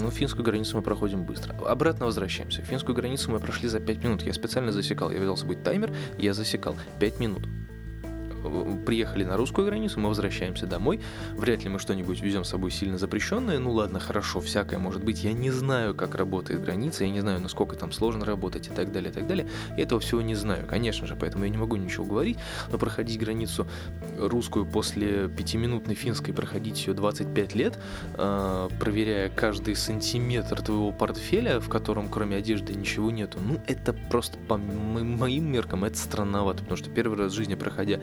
Ну, 0.00 0.10
финскую 0.10 0.44
границу 0.44 0.76
мы 0.76 0.82
проходим 0.82 1.24
быстро. 1.24 1.54
Обратно 1.66 2.06
возвращаемся. 2.06 2.62
Финскую 2.62 2.94
границу 2.94 3.30
мы 3.30 3.40
прошли 3.40 3.68
за 3.68 3.78
5 3.78 4.04
минут. 4.04 4.22
Я 4.22 4.32
специально 4.32 4.72
засекал. 4.72 5.10
Я 5.10 5.20
взял 5.20 5.36
с 5.36 5.40
собой 5.40 5.56
таймер, 5.56 5.92
я 6.18 6.32
засекал 6.32 6.76
5 6.98 7.20
минут 7.20 7.46
приехали 8.84 9.24
на 9.24 9.36
русскую 9.36 9.66
границу, 9.66 10.00
мы 10.00 10.08
возвращаемся 10.08 10.66
домой. 10.66 11.00
Вряд 11.32 11.64
ли 11.64 11.70
мы 11.70 11.78
что-нибудь 11.78 12.20
везем 12.20 12.44
с 12.44 12.48
собой 12.48 12.70
сильно 12.70 12.98
запрещенное. 12.98 13.58
Ну 13.58 13.72
ладно, 13.72 14.00
хорошо, 14.00 14.40
всякое 14.40 14.78
может 14.78 15.04
быть. 15.04 15.24
Я 15.24 15.32
не 15.32 15.50
знаю, 15.50 15.94
как 15.94 16.14
работает 16.14 16.62
граница, 16.62 17.04
я 17.04 17.10
не 17.10 17.20
знаю, 17.20 17.40
насколько 17.40 17.76
там 17.76 17.92
сложно 17.92 18.24
работать 18.24 18.68
и 18.68 18.70
так 18.70 18.92
далее, 18.92 19.10
и 19.10 19.14
так 19.14 19.26
далее. 19.26 19.46
Я 19.76 19.84
этого 19.84 20.00
всего 20.00 20.22
не 20.22 20.34
знаю, 20.34 20.66
конечно 20.66 21.06
же, 21.06 21.16
поэтому 21.16 21.44
я 21.44 21.50
не 21.50 21.58
могу 21.58 21.76
ничего 21.76 22.04
говорить. 22.04 22.38
Но 22.70 22.78
проходить 22.78 23.18
границу 23.18 23.66
русскую 24.18 24.66
после 24.66 25.28
пятиминутной 25.28 25.94
финской, 25.94 26.34
проходить 26.34 26.86
ее 26.86 26.94
25 26.94 27.54
лет, 27.54 27.78
э, 28.14 28.68
проверяя 28.78 29.28
каждый 29.30 29.76
сантиметр 29.76 30.60
твоего 30.62 30.92
портфеля, 30.92 31.60
в 31.60 31.68
котором 31.68 32.08
кроме 32.08 32.36
одежды 32.36 32.74
ничего 32.74 33.10
нету, 33.10 33.38
ну 33.40 33.60
это 33.66 33.92
просто 33.92 34.38
по 34.48 34.56
моим 34.56 35.50
меркам 35.50 35.84
это 35.84 35.96
странновато, 35.96 36.62
потому 36.62 36.76
что 36.76 36.90
первый 36.90 37.18
раз 37.18 37.32
в 37.32 37.34
жизни, 37.34 37.54
проходя 37.54 38.00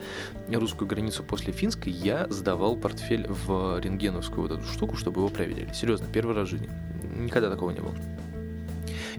русскую 0.48 0.88
границу 0.88 1.22
после 1.22 1.52
финской, 1.52 1.92
я 1.92 2.26
сдавал 2.28 2.76
портфель 2.76 3.26
в 3.28 3.78
рентгеновскую 3.80 4.48
вот 4.48 4.58
эту 4.58 4.66
штуку, 4.66 4.96
чтобы 4.96 5.20
его 5.20 5.28
проверили. 5.28 5.72
Серьезно, 5.72 6.06
первый 6.12 6.34
раз 6.34 6.48
в 6.48 6.50
жизни. 6.50 6.68
Никогда 7.16 7.50
такого 7.50 7.70
не 7.70 7.80
было. 7.80 7.94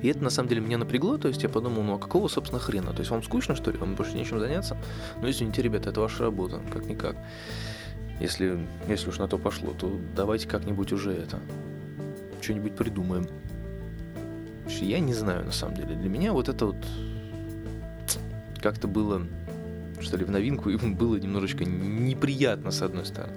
И 0.02 0.08
это 0.08 0.24
на 0.24 0.30
самом 0.30 0.50
деле 0.50 0.62
меня 0.62 0.78
напрягло, 0.78 1.18
то 1.18 1.28
есть 1.28 1.44
я 1.44 1.50
подумал, 1.50 1.84
ну 1.84 1.96
а 1.96 2.00
какого, 2.00 2.28
собственно, 2.28 2.60
хрена? 2.60 2.92
То 2.94 3.00
есть 3.00 3.12
вам 3.12 3.24
скучно, 3.24 3.56
что 3.56 3.72
ли? 3.72 3.78
Вам 3.78 3.96
больше 3.96 4.16
нечем 4.16 4.40
заняться? 4.40 4.78
Ну 5.22 5.30
извините, 5.30 5.62
ребята, 5.62 5.92
это 5.92 6.02
ваша 6.02 6.24
работа, 6.24 6.60
как-никак. 6.72 7.16
Если, 8.20 8.68
если 8.88 9.10
уж 9.10 9.18
на 9.20 9.28
то 9.28 9.38
пошло, 9.38 9.74
то 9.78 10.00
давайте 10.16 10.48
как-нибудь 10.48 10.92
уже 10.92 11.12
это, 11.14 11.40
что-нибудь 12.42 12.76
придумаем. 12.76 13.28
Я 14.80 15.00
не 15.00 15.14
знаю, 15.14 15.46
на 15.46 15.52
самом 15.52 15.76
деле. 15.76 15.96
Для 15.96 16.10
меня 16.10 16.34
вот 16.34 16.50
это 16.50 16.68
вот 16.68 16.78
как-то 18.62 18.88
было 18.88 19.24
что 20.02 20.18
ли, 20.18 20.26
в 20.26 20.32
новинку, 20.32 20.70
и 20.70 20.78
было 20.94 21.18
немножечко 21.18 21.66
неприятно, 21.66 22.72
с 22.72 22.82
одной 22.82 23.06
стороны. 23.06 23.34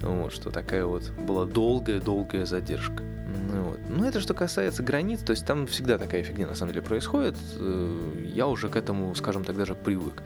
Вот, 0.00 0.32
что 0.32 0.50
такая 0.50 0.84
вот 0.84 1.10
была 1.10 1.46
долгая-долгая 1.46 2.44
задержка. 2.44 3.02
Ну, 3.52 3.62
вот. 3.62 3.80
Ну, 3.88 4.04
это 4.04 4.20
что 4.20 4.34
касается 4.34 4.82
границ, 4.82 5.20
то 5.20 5.30
есть 5.30 5.46
там 5.46 5.66
всегда 5.66 5.98
такая 5.98 6.22
фигня 6.22 6.46
на 6.46 6.54
самом 6.54 6.72
деле 6.72 6.84
происходит. 6.84 7.36
Э, 7.58 8.24
я 8.24 8.46
уже 8.46 8.68
к 8.68 8.76
этому, 8.76 9.14
скажем 9.14 9.44
так, 9.44 9.56
даже 9.56 9.74
привык. 9.74 10.22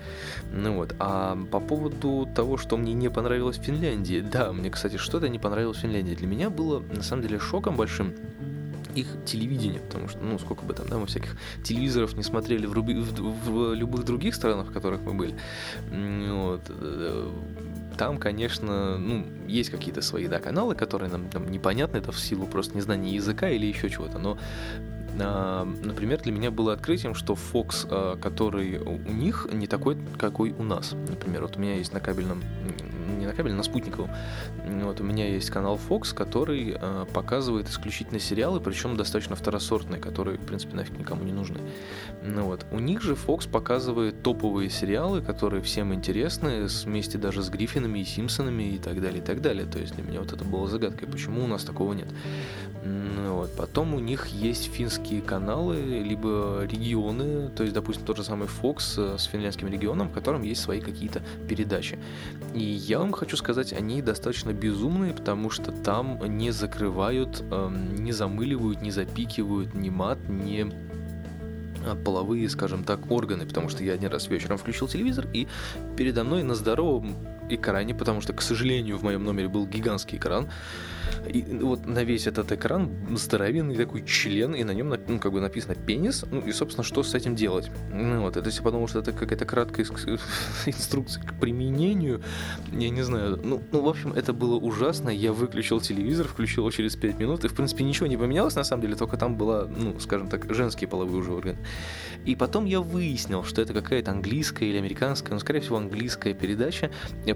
Ну 0.52 0.76
вот. 0.76 0.94
А 0.98 1.38
по 1.50 1.60
поводу 1.60 2.28
того, 2.34 2.56
что 2.56 2.76
мне 2.76 2.92
не 2.94 3.10
понравилось 3.10 3.58
в 3.58 3.62
Финляндии, 3.62 4.20
да, 4.20 4.52
мне, 4.52 4.70
кстати, 4.70 4.96
что-то 4.96 5.28
не 5.28 5.38
понравилось 5.38 5.78
в 5.78 5.80
Финляндии. 5.80 6.14
Для 6.14 6.26
меня 6.26 6.50
было, 6.50 6.80
на 6.80 7.02
самом 7.02 7.22
деле, 7.22 7.38
шоком 7.38 7.76
большим 7.76 8.14
их 8.94 9.06
телевидение, 9.24 9.80
потому 9.80 10.08
что, 10.08 10.18
ну, 10.20 10.38
сколько 10.38 10.64
бы 10.64 10.74
там, 10.74 10.86
да, 10.88 10.98
мы 10.98 11.06
всяких 11.06 11.36
телевизоров 11.62 12.16
не 12.16 12.22
смотрели 12.22 12.66
в, 12.66 12.72
руби, 12.72 12.94
в, 12.94 13.50
в 13.50 13.74
любых 13.74 14.04
других 14.04 14.34
странах, 14.34 14.68
в 14.68 14.72
которых 14.72 15.00
мы 15.02 15.14
были. 15.14 15.34
Вот. 15.90 16.62
Э, 16.68 17.30
там, 17.96 18.18
конечно, 18.18 18.98
ну, 18.98 19.26
есть 19.46 19.70
какие-то 19.70 20.02
свои, 20.02 20.26
да, 20.26 20.38
каналы, 20.38 20.74
которые 20.74 21.10
нам 21.10 21.28
там, 21.28 21.50
непонятны, 21.50 21.98
это 21.98 22.12
в 22.12 22.18
силу 22.18 22.46
просто 22.46 22.76
незнания 22.76 23.14
языка 23.14 23.48
или 23.48 23.66
еще 23.66 23.90
чего-то, 23.90 24.18
но 24.18 24.38
а, 25.18 25.64
Например, 25.64 26.20
для 26.20 26.32
меня 26.32 26.50
было 26.50 26.72
открытием, 26.72 27.14
что 27.14 27.34
Fox, 27.34 27.86
а, 27.90 28.16
который 28.16 28.78
у 28.78 29.12
них, 29.12 29.48
не 29.52 29.66
такой, 29.66 29.96
какой 30.18 30.52
у 30.52 30.62
нас. 30.62 30.92
Например, 30.92 31.42
вот 31.42 31.56
у 31.56 31.60
меня 31.60 31.74
есть 31.76 31.92
на 31.92 32.00
кабельном 32.00 32.42
не 33.18 33.26
на 33.26 33.32
кабеле, 33.32 33.54
на 33.54 33.62
спутниковом. 33.62 34.10
Вот 34.66 35.00
у 35.00 35.04
меня 35.04 35.26
есть 35.28 35.50
канал 35.50 35.78
Fox, 35.88 36.14
который 36.14 36.76
э, 36.78 37.06
показывает 37.12 37.68
исключительно 37.68 38.18
сериалы, 38.18 38.60
причем 38.60 38.96
достаточно 38.96 39.36
второсортные, 39.36 40.00
которые, 40.00 40.38
в 40.38 40.44
принципе, 40.44 40.76
нафиг 40.76 40.98
никому 40.98 41.24
не 41.24 41.32
нужны. 41.32 41.58
Ну 42.22 42.44
вот. 42.44 42.66
У 42.70 42.78
них 42.78 43.02
же 43.02 43.14
Fox 43.14 43.48
показывает 43.48 44.22
топовые 44.22 44.70
сериалы, 44.70 45.22
которые 45.22 45.62
всем 45.62 45.94
интересны, 45.94 46.66
вместе 46.84 47.18
даже 47.18 47.42
с 47.42 47.48
Гриффинами 47.48 48.00
и 48.00 48.04
Симпсонами 48.04 48.74
и 48.74 48.78
так 48.78 49.00
далее, 49.00 49.22
и 49.22 49.24
так 49.24 49.40
далее. 49.40 49.66
То 49.66 49.78
есть 49.78 49.94
для 49.94 50.04
меня 50.04 50.20
вот 50.20 50.32
это 50.32 50.44
было 50.44 50.68
загадкой, 50.68 51.08
почему 51.08 51.44
у 51.44 51.46
нас 51.46 51.64
такого 51.64 51.92
нет. 51.92 52.08
Ну, 52.82 53.34
вот. 53.34 53.54
Потом 53.56 53.94
у 53.94 54.00
них 54.00 54.28
есть 54.28 54.72
финские 54.72 55.20
каналы, 55.20 55.76
либо 55.76 56.64
регионы, 56.64 57.50
то 57.50 57.62
есть, 57.62 57.74
допустим, 57.74 58.06
тот 58.06 58.16
же 58.16 58.24
самый 58.24 58.48
Fox 58.48 58.94
э, 58.96 59.18
с 59.18 59.24
финляндским 59.24 59.68
регионом, 59.68 60.08
в 60.08 60.12
котором 60.12 60.42
есть 60.42 60.62
свои 60.62 60.80
какие-то 60.80 61.22
передачи. 61.46 61.98
И 62.54 62.62
я 62.62 62.98
вам 62.98 63.12
хочу 63.12 63.36
сказать, 63.36 63.74
они 63.74 64.00
достаточно 64.00 64.52
безумные, 64.52 65.12
потому 65.12 65.50
что 65.50 65.72
там 65.72 66.20
не 66.38 66.52
закрывают, 66.52 67.42
эм, 67.50 67.96
не 67.96 68.12
замыливают, 68.12 68.80
не 68.80 68.90
запикивают 68.90 69.74
ни 69.74 69.90
мат, 69.90 70.18
ни 70.28 70.72
а, 71.84 71.96
половые, 71.96 72.48
скажем 72.48 72.84
так, 72.84 73.10
органы, 73.10 73.46
потому 73.46 73.68
что 73.68 73.84
я 73.84 73.92
один 73.92 74.10
раз 74.10 74.28
вечером 74.28 74.56
включил 74.56 74.88
телевизор, 74.88 75.26
и 75.32 75.48
передо 75.96 76.24
мной 76.24 76.42
на 76.42 76.54
здоровом 76.54 77.14
экране, 77.50 77.94
потому 77.94 78.20
что, 78.20 78.32
к 78.32 78.42
сожалению, 78.42 78.96
в 78.98 79.02
моем 79.02 79.24
номере 79.24 79.48
был 79.48 79.66
гигантский 79.66 80.18
экран, 80.18 80.48
и 81.28 81.42
вот 81.42 81.86
на 81.86 82.04
весь 82.04 82.26
этот 82.26 82.52
экран 82.52 82.90
здоровенный 83.16 83.76
такой 83.76 84.04
член, 84.04 84.54
и 84.54 84.64
на 84.64 84.72
нем 84.72 84.94
ну, 85.06 85.18
как 85.18 85.32
бы 85.32 85.40
написано 85.40 85.74
пенис. 85.74 86.24
Ну 86.30 86.40
и, 86.40 86.52
собственно, 86.52 86.84
что 86.84 87.02
с 87.02 87.14
этим 87.14 87.34
делать? 87.34 87.70
Ну, 87.92 88.22
вот, 88.22 88.36
это 88.36 88.48
если 88.48 88.62
подумал, 88.62 88.88
что 88.88 89.00
это 89.00 89.12
какая-то 89.12 89.44
краткая 89.44 89.86
инструкция 90.66 91.22
к 91.22 91.38
применению, 91.38 92.22
я 92.72 92.90
не 92.90 93.02
знаю. 93.02 93.40
Ну, 93.42 93.62
ну, 93.72 93.82
в 93.82 93.88
общем, 93.88 94.12
это 94.12 94.32
было 94.32 94.56
ужасно. 94.56 95.10
Я 95.10 95.32
выключил 95.32 95.80
телевизор, 95.80 96.26
включил 96.28 96.64
его 96.64 96.70
через 96.70 96.96
5 96.96 97.18
минут, 97.18 97.44
и, 97.44 97.48
в 97.48 97.54
принципе, 97.54 97.84
ничего 97.84 98.06
не 98.06 98.16
поменялось, 98.16 98.54
на 98.54 98.64
самом 98.64 98.82
деле, 98.82 98.96
только 98.96 99.16
там 99.16 99.36
была, 99.36 99.66
ну, 99.66 99.98
скажем 100.00 100.28
так, 100.28 100.52
женские 100.52 100.88
половые 100.88 101.20
уже 101.20 101.32
органы. 101.32 101.58
И 102.24 102.36
потом 102.36 102.64
я 102.66 102.80
выяснил, 102.80 103.44
что 103.44 103.62
это 103.62 103.72
какая-то 103.72 104.10
английская 104.10 104.66
или 104.66 104.78
американская, 104.78 105.32
ну, 105.32 105.40
скорее 105.40 105.60
всего, 105.60 105.76
английская 105.76 106.34
передача 106.34 106.90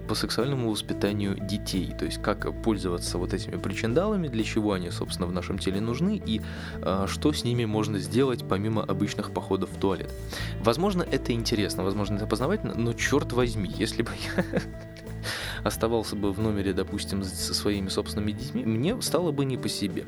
по 0.07 0.15
сексуальному 0.15 0.69
воспитанию 0.69 1.37
детей. 1.39 1.93
То 1.97 2.05
есть, 2.05 2.21
как 2.21 2.61
пользоваться 2.61 3.17
вот 3.17 3.33
этими 3.33 3.57
причиндалами, 3.65 4.27
для 4.27 4.43
чего 4.43 4.73
они, 4.73 4.91
собственно, 4.91 5.27
в 5.27 5.31
нашем 5.31 5.57
теле 5.57 5.81
нужны 5.81 6.21
и 6.23 6.39
э, 6.81 7.05
что 7.07 7.33
с 7.33 7.43
ними 7.43 7.65
можно 7.65 7.97
сделать 7.97 8.47
помимо 8.47 8.83
обычных 8.83 9.31
походов 9.31 9.71
в 9.71 9.79
туалет. 9.79 10.13
Возможно, 10.61 11.01
это 11.01 11.33
интересно, 11.33 11.83
возможно, 11.83 12.17
это 12.17 12.27
познавательно, 12.27 12.75
но 12.75 12.93
черт 12.93 13.33
возьми, 13.33 13.71
если 13.75 14.03
бы 14.03 14.11
я 14.35 14.43
оставался 15.63 16.15
бы 16.15 16.31
в 16.31 16.39
номере, 16.39 16.73
допустим, 16.73 17.23
со 17.23 17.55
своими 17.55 17.89
собственными 17.89 18.33
детьми, 18.33 18.63
мне 18.63 19.01
стало 19.01 19.31
бы 19.31 19.45
не 19.45 19.57
по 19.57 19.67
себе 19.67 20.05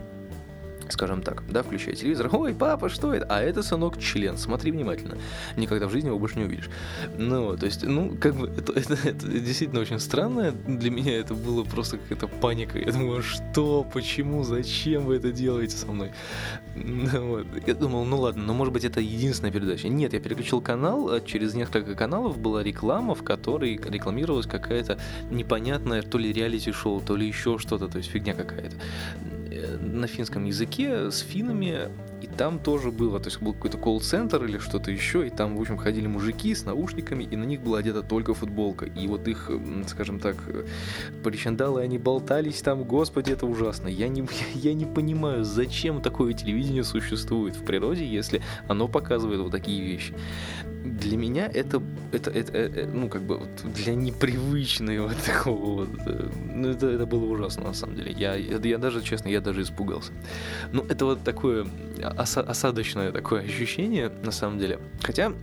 скажем 0.91 1.21
так, 1.21 1.43
да, 1.49 1.63
включая 1.63 1.95
телевизор, 1.95 2.29
ой, 2.31 2.53
папа, 2.53 2.89
что 2.89 3.13
это? 3.13 3.25
А 3.29 3.41
это, 3.41 3.63
сынок, 3.63 3.99
член, 3.99 4.37
смотри 4.37 4.71
внимательно. 4.71 5.17
Никогда 5.55 5.87
в 5.87 5.91
жизни 5.91 6.07
его 6.07 6.19
больше 6.19 6.39
не 6.39 6.45
увидишь. 6.45 6.69
Ну, 7.17 7.57
то 7.57 7.65
есть, 7.65 7.83
ну, 7.83 8.15
как 8.19 8.35
бы, 8.35 8.47
это, 8.47 8.73
это, 8.73 8.93
это 9.07 9.27
действительно 9.27 9.81
очень 9.81 9.99
странно. 9.99 10.51
Для 10.51 10.91
меня 10.91 11.17
это 11.17 11.33
было 11.33 11.63
просто 11.63 11.97
какая-то 11.97 12.27
паника. 12.27 12.79
Я 12.79 12.91
думаю, 12.91 13.21
что, 13.21 13.85
почему, 13.93 14.43
зачем 14.43 15.05
вы 15.05 15.17
это 15.17 15.31
делаете 15.31 15.77
со 15.77 15.87
мной? 15.87 16.11
Ну, 16.75 17.27
вот. 17.27 17.47
Я 17.65 17.73
думал, 17.73 18.05
ну 18.05 18.19
ладно, 18.19 18.43
но 18.43 18.53
может 18.53 18.73
быть 18.73 18.85
это 18.85 18.99
единственная 18.99 19.51
передача. 19.51 19.89
Нет, 19.89 20.13
я 20.13 20.19
переключил 20.19 20.61
канал, 20.61 21.09
а 21.09 21.21
через 21.21 21.53
несколько 21.53 21.95
каналов 21.95 22.37
была 22.37 22.63
реклама, 22.63 23.15
в 23.15 23.23
которой 23.23 23.77
рекламировалась 23.77 24.45
какая-то 24.45 24.99
непонятная 25.31 26.01
то 26.01 26.17
ли 26.17 26.31
реалити-шоу, 26.31 27.01
то 27.01 27.15
ли 27.15 27.27
еще 27.27 27.57
что-то, 27.57 27.87
то 27.87 27.97
есть 27.97 28.09
фигня 28.09 28.33
какая-то 28.33 28.75
на 29.79 30.07
финском 30.07 30.45
языке 30.45 31.11
с 31.11 31.19
финами, 31.19 31.89
и 32.21 32.27
там 32.27 32.59
тоже 32.59 32.91
было, 32.91 33.19
то 33.19 33.27
есть 33.27 33.41
был 33.41 33.53
какой-то 33.53 33.77
колл-центр 33.77 34.43
или 34.45 34.57
что-то 34.57 34.91
еще, 34.91 35.27
и 35.27 35.29
там, 35.29 35.55
в 35.55 35.61
общем, 35.61 35.77
ходили 35.77 36.07
мужики 36.07 36.53
с 36.53 36.65
наушниками, 36.65 37.23
и 37.23 37.35
на 37.35 37.43
них 37.43 37.61
была 37.61 37.79
одета 37.79 38.01
только 38.01 38.33
футболка, 38.33 38.85
и 38.85 39.07
вот 39.07 39.27
их, 39.27 39.51
скажем 39.87 40.19
так, 40.19 40.35
причандалы, 41.23 41.81
они 41.81 41.97
болтались 41.97 42.61
там, 42.61 42.83
господи, 42.83 43.31
это 43.31 43.45
ужасно. 43.45 43.87
Я 43.87 44.07
не, 44.07 44.27
я 44.55 44.73
не 44.73 44.85
понимаю, 44.85 45.43
зачем 45.43 46.01
такое 46.01 46.33
телевидение 46.33 46.83
существует 46.83 47.55
в 47.55 47.63
природе, 47.63 48.05
если 48.05 48.41
оно 48.67 48.87
показывает 48.87 49.39
вот 49.41 49.51
такие 49.51 49.81
вещи 49.81 50.13
для 50.87 51.17
меня 51.17 51.47
это, 51.47 51.81
это, 52.11 52.29
это, 52.31 52.57
это 52.57 52.81
э, 52.81 52.85
ну, 52.93 53.09
как 53.09 53.21
бы, 53.23 53.41
для 53.75 53.95
непривычного 53.95 55.13
такого 55.25 55.85
вот, 55.85 55.89
э, 56.05 56.29
ну, 56.53 56.69
это, 56.69 56.87
это 56.87 57.05
было 57.05 57.25
ужасно, 57.25 57.63
на 57.63 57.73
самом 57.73 57.95
деле. 57.95 58.11
Я, 58.11 58.35
я 58.35 58.77
даже, 58.77 59.01
честно, 59.01 59.29
я 59.29 59.41
даже 59.41 59.61
испугался. 59.61 60.11
Ну, 60.71 60.85
это 60.89 61.05
вот 61.05 61.23
такое 61.23 61.65
оса- 61.97 62.41
осадочное 62.43 63.11
такое 63.11 63.41
ощущение, 63.43 64.11
на 64.23 64.31
самом 64.31 64.59
деле. 64.59 64.79
Хотя, 65.01 65.33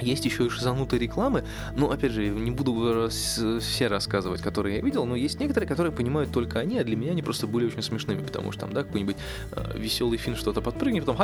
есть 0.00 0.24
еще 0.24 0.46
и 0.46 0.48
шизанутые 0.48 1.00
рекламы, 1.00 1.44
ну, 1.76 1.90
опять 1.90 2.12
же, 2.12 2.28
не 2.28 2.50
буду 2.50 3.08
все 3.08 3.86
рассказывать, 3.88 4.42
которые 4.42 4.76
я 4.76 4.82
видел, 4.82 5.04
но 5.04 5.16
есть 5.16 5.40
некоторые, 5.40 5.68
которые 5.68 5.92
понимают 5.92 6.32
только 6.32 6.60
они, 6.60 6.78
а 6.78 6.84
для 6.84 6.96
меня 6.96 7.12
они 7.12 7.22
просто 7.22 7.46
были 7.46 7.66
очень 7.66 7.82
смешными, 7.82 8.22
потому 8.22 8.52
что 8.52 8.62
там, 8.62 8.72
да, 8.72 8.84
какой-нибудь 8.84 9.16
э, 9.52 9.78
веселый 9.78 10.18
фильм 10.18 10.36
что-то 10.36 10.60
подпрыгнет, 10.60 11.04
потом 11.04 11.16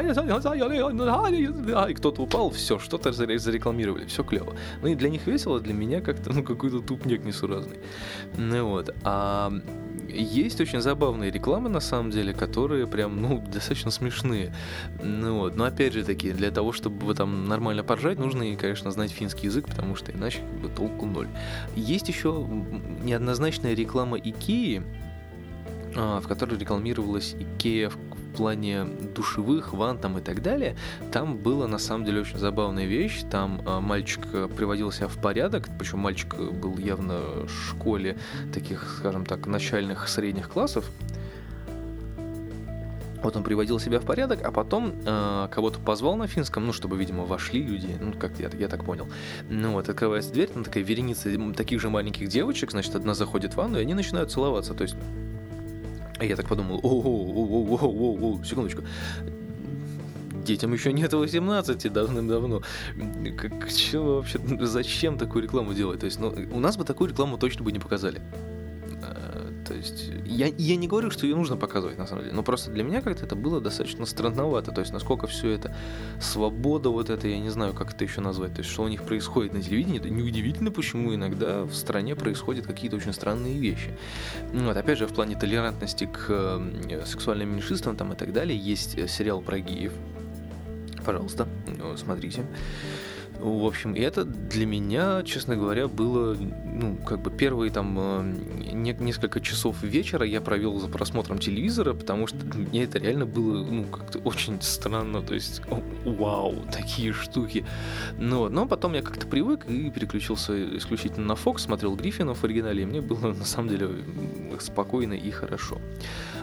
и 1.89 1.95
кто-то 1.95 2.23
упал, 2.23 2.51
все, 2.51 2.79
что-то 2.79 3.13
зарекламировали, 3.13 4.07
все 4.07 4.25
клево. 4.25 4.55
Ну 4.83 4.89
и 4.89 4.95
для 4.95 5.09
них 5.09 5.27
весело, 5.27 5.61
для 5.61 5.75
меня 5.75 6.01
как-то, 6.01 6.33
ну, 6.33 6.43
какой-то 6.43 6.81
тупняк 6.81 7.25
несуразный. 7.25 7.79
Ну 8.37 8.69
вот, 8.69 8.95
а 9.05 9.53
есть 10.09 10.61
очень 10.61 10.81
забавные 10.81 11.31
рекламы, 11.31 11.69
на 11.69 11.81
самом 11.81 12.11
деле, 12.11 12.33
которые 12.33 12.87
прям, 12.87 13.21
ну, 13.21 13.39
достаточно 13.53 13.91
смешные. 13.91 14.55
Ну 15.03 15.39
вот, 15.39 15.57
но 15.57 15.65
опять 15.65 15.93
же 15.93 16.05
таки, 16.05 16.33
для 16.33 16.51
того, 16.51 16.73
чтобы 16.73 17.15
там 17.15 17.47
нормально 17.47 17.83
поржать, 17.83 18.19
нужно, 18.19 18.57
конечно, 18.57 18.91
знать 18.91 19.11
финский 19.11 19.47
язык, 19.47 19.67
потому 19.67 19.97
что 19.97 20.13
иначе 20.13 20.39
как 20.39 20.61
бы 20.61 20.69
толку 20.69 21.07
ноль. 21.07 21.29
Есть 21.75 22.09
еще 22.09 22.47
неоднозначная 23.03 23.75
реклама 23.75 24.19
Икеи, 24.19 24.83
а, 25.95 26.21
в 26.21 26.29
которой 26.29 26.59
рекламировалась 26.59 27.35
Икея 27.35 27.91
в 27.91 27.97
плане 28.37 28.85
душевых, 29.15 29.73
ванн 29.73 29.99
там 29.99 30.19
и 30.19 30.21
так 30.21 30.43
далее, 30.43 30.77
там 31.13 31.37
было 31.37 31.67
на 31.67 31.79
самом 31.79 32.05
деле 32.05 32.21
очень 32.21 32.39
забавная 32.39 32.87
вещь. 32.87 33.23
Там 33.31 33.63
э, 33.67 33.81
мальчик 33.81 34.21
приводил 34.57 34.93
себя 34.93 35.09
в 35.09 35.17
порядок, 35.19 35.69
причем 35.79 35.99
мальчик 35.99 36.35
был 36.37 36.77
явно 36.79 37.21
в 37.47 37.71
школе 37.71 38.17
таких, 38.53 38.97
скажем 38.99 39.25
так, 39.25 39.47
начальных 39.47 40.09
средних 40.09 40.49
классов. 40.51 40.91
Вот 43.23 43.37
он 43.37 43.43
приводил 43.43 43.81
себя 43.81 43.99
в 43.99 44.05
порядок, 44.05 44.41
а 44.45 44.53
потом 44.53 44.93
э, 45.05 45.49
кого-то 45.51 45.81
позвал 45.81 46.17
на 46.17 46.29
финском, 46.29 46.65
ну, 46.65 46.73
чтобы, 46.73 46.97
видимо, 46.97 47.25
вошли 47.25 47.61
люди, 47.61 47.97
ну, 48.01 48.13
как 48.13 48.39
я, 48.39 48.49
я 48.57 48.69
так 48.69 48.85
понял. 48.85 49.09
Ну, 49.49 49.73
вот, 49.73 49.89
открывается 49.89 50.33
дверь, 50.33 50.49
там 50.49 50.63
такая 50.63 50.85
вереница 50.85 51.29
таких 51.55 51.81
же 51.81 51.91
маленьких 51.91 52.29
девочек, 52.29 52.71
значит, 52.71 52.95
одна 52.95 53.15
заходит 53.15 53.55
в 53.55 53.57
ванну, 53.57 53.79
и 53.79 53.83
они 53.83 53.95
начинают 53.95 54.31
целоваться. 54.31 54.75
То 54.75 54.83
есть 54.83 54.95
а 54.95 55.36
я 56.25 56.37
так 56.37 56.49
подумал, 56.49 56.81
о, 56.83 56.89
о, 56.89 57.03
о, 57.03 57.79
о, 57.83 58.39
о, 58.39 58.45
секундочку, 58.45 58.83
детям 60.47 60.73
еще 60.73 60.93
нет 60.93 61.13
18 61.13 61.93
давным-давно. 61.93 62.63
Как, 63.37 63.73
чего 63.73 64.17
вообще, 64.17 64.41
зачем 64.61 65.19
такую 65.19 65.43
рекламу 65.43 65.75
делать? 65.75 66.01
То 66.01 66.07
есть, 66.07 66.19
ну, 66.19 66.35
у 66.53 66.61
нас 66.61 66.77
бы 66.77 66.85
такую 66.85 67.11
рекламу 67.11 67.37
точно 67.37 67.65
бы 67.65 67.73
не 67.73 67.79
показали. 67.79 68.23
То 69.67 69.75
есть 69.75 70.11
я, 70.25 70.47
я 70.47 70.77
не 70.77 70.87
говорю, 70.87 71.11
что 71.11 71.27
ее 71.27 71.35
нужно 71.35 71.57
показывать 71.57 71.99
на 71.99 72.07
самом 72.07 72.23
деле, 72.23 72.35
но 72.35 72.43
просто 72.43 72.71
для 72.71 72.85
меня 72.85 73.01
как-то 73.01 73.25
это 73.25 73.35
было 73.35 73.61
достаточно 73.61 74.07
странновато. 74.07 74.71
То 74.73 74.81
есть 74.81 74.93
насколько 74.93 75.27
все 75.27 75.51
это 75.51 75.75
свобода 76.21 76.91
вот 76.91 77.11
это, 77.11 77.27
я 77.27 77.39
не 77.39 77.51
знаю, 77.51 77.75
как 77.75 77.93
это 77.93 78.05
еще 78.05 78.21
назвать. 78.21 78.55
То 78.55 78.61
есть 78.61 78.71
что 78.71 78.85
у 78.85 78.89
них 78.89 79.03
происходит 79.03 79.55
на 79.55 79.63
телевидении, 79.63 79.99
это 79.99 80.11
неудивительно, 80.11 80.71
почему 80.71 81.15
иногда 81.15 81.65
в 81.65 81.75
стране 81.75 82.15
происходят 82.15 82.67
какие-то 82.67 82.97
очень 82.97 83.13
странные 83.13 83.59
вещи. 83.59 83.91
Вот, 84.53 84.77
опять 84.77 84.99
же, 84.99 85.07
в 85.07 85.15
плане 85.15 85.37
толерантности 85.37 86.07
к 86.07 86.27
э, 86.29 87.05
сексуальным 87.07 87.51
меньшинствам 87.51 87.97
там 87.97 88.13
и 88.13 88.17
так 88.17 88.33
далее, 88.33 88.59
есть 88.59 88.97
э, 88.97 89.09
сериал 89.09 89.41
про 89.41 89.59
геев. 89.59 89.93
Пожалуйста, 91.05 91.49
смотрите. 91.97 92.45
В 93.39 93.67
общем, 93.67 93.95
и 93.95 94.01
это 94.01 94.25
для 94.25 94.67
меня, 94.67 95.23
честно 95.25 95.57
говоря, 95.57 95.89
было, 95.89 96.37
ну, 96.37 96.97
как 96.97 97.21
бы 97.21 97.31
первые 97.31 97.71
там 97.71 97.97
э, 97.99 98.35
не, 98.73 98.93
несколько 98.93 99.41
часов 99.41 99.83
вечера 99.83 100.25
я 100.25 100.41
провел 100.41 100.79
за 100.79 100.89
просмотром 100.89 101.39
телевизора, 101.39 101.93
потому 101.93 102.27
что 102.27 102.39
мне 102.57 102.85
это 102.85 102.99
реально 102.99 103.27
было, 103.27 103.63
ну, 103.63 103.85
как-то 103.85 104.19
очень 104.21 104.61
странно, 104.63 105.23
то 105.23 105.35
есть, 105.35 105.61
вау, 106.05 106.57
такие 106.73 107.13
штуки. 107.13 107.67
Но, 108.19 108.49
но 108.49 108.67
потом 108.67 108.95
я 108.95 109.03
как-то 109.03 109.27
привык 109.27 109.67
и 109.69 109.91
переключился 109.91 110.77
исключительно 110.77 111.27
на 111.27 111.33
Fox, 111.33 111.59
смотрел 111.59 111.95
Гриффинов 111.95 112.39
в 112.39 112.45
оригинале, 112.45 112.85
и 112.85 112.87
мне 112.87 113.01
было 113.01 113.33
на 113.33 113.45
самом 113.45 113.69
деле 113.69 113.91
спокойно 114.61 115.13
и 115.13 115.31
хорошо. 115.31 115.79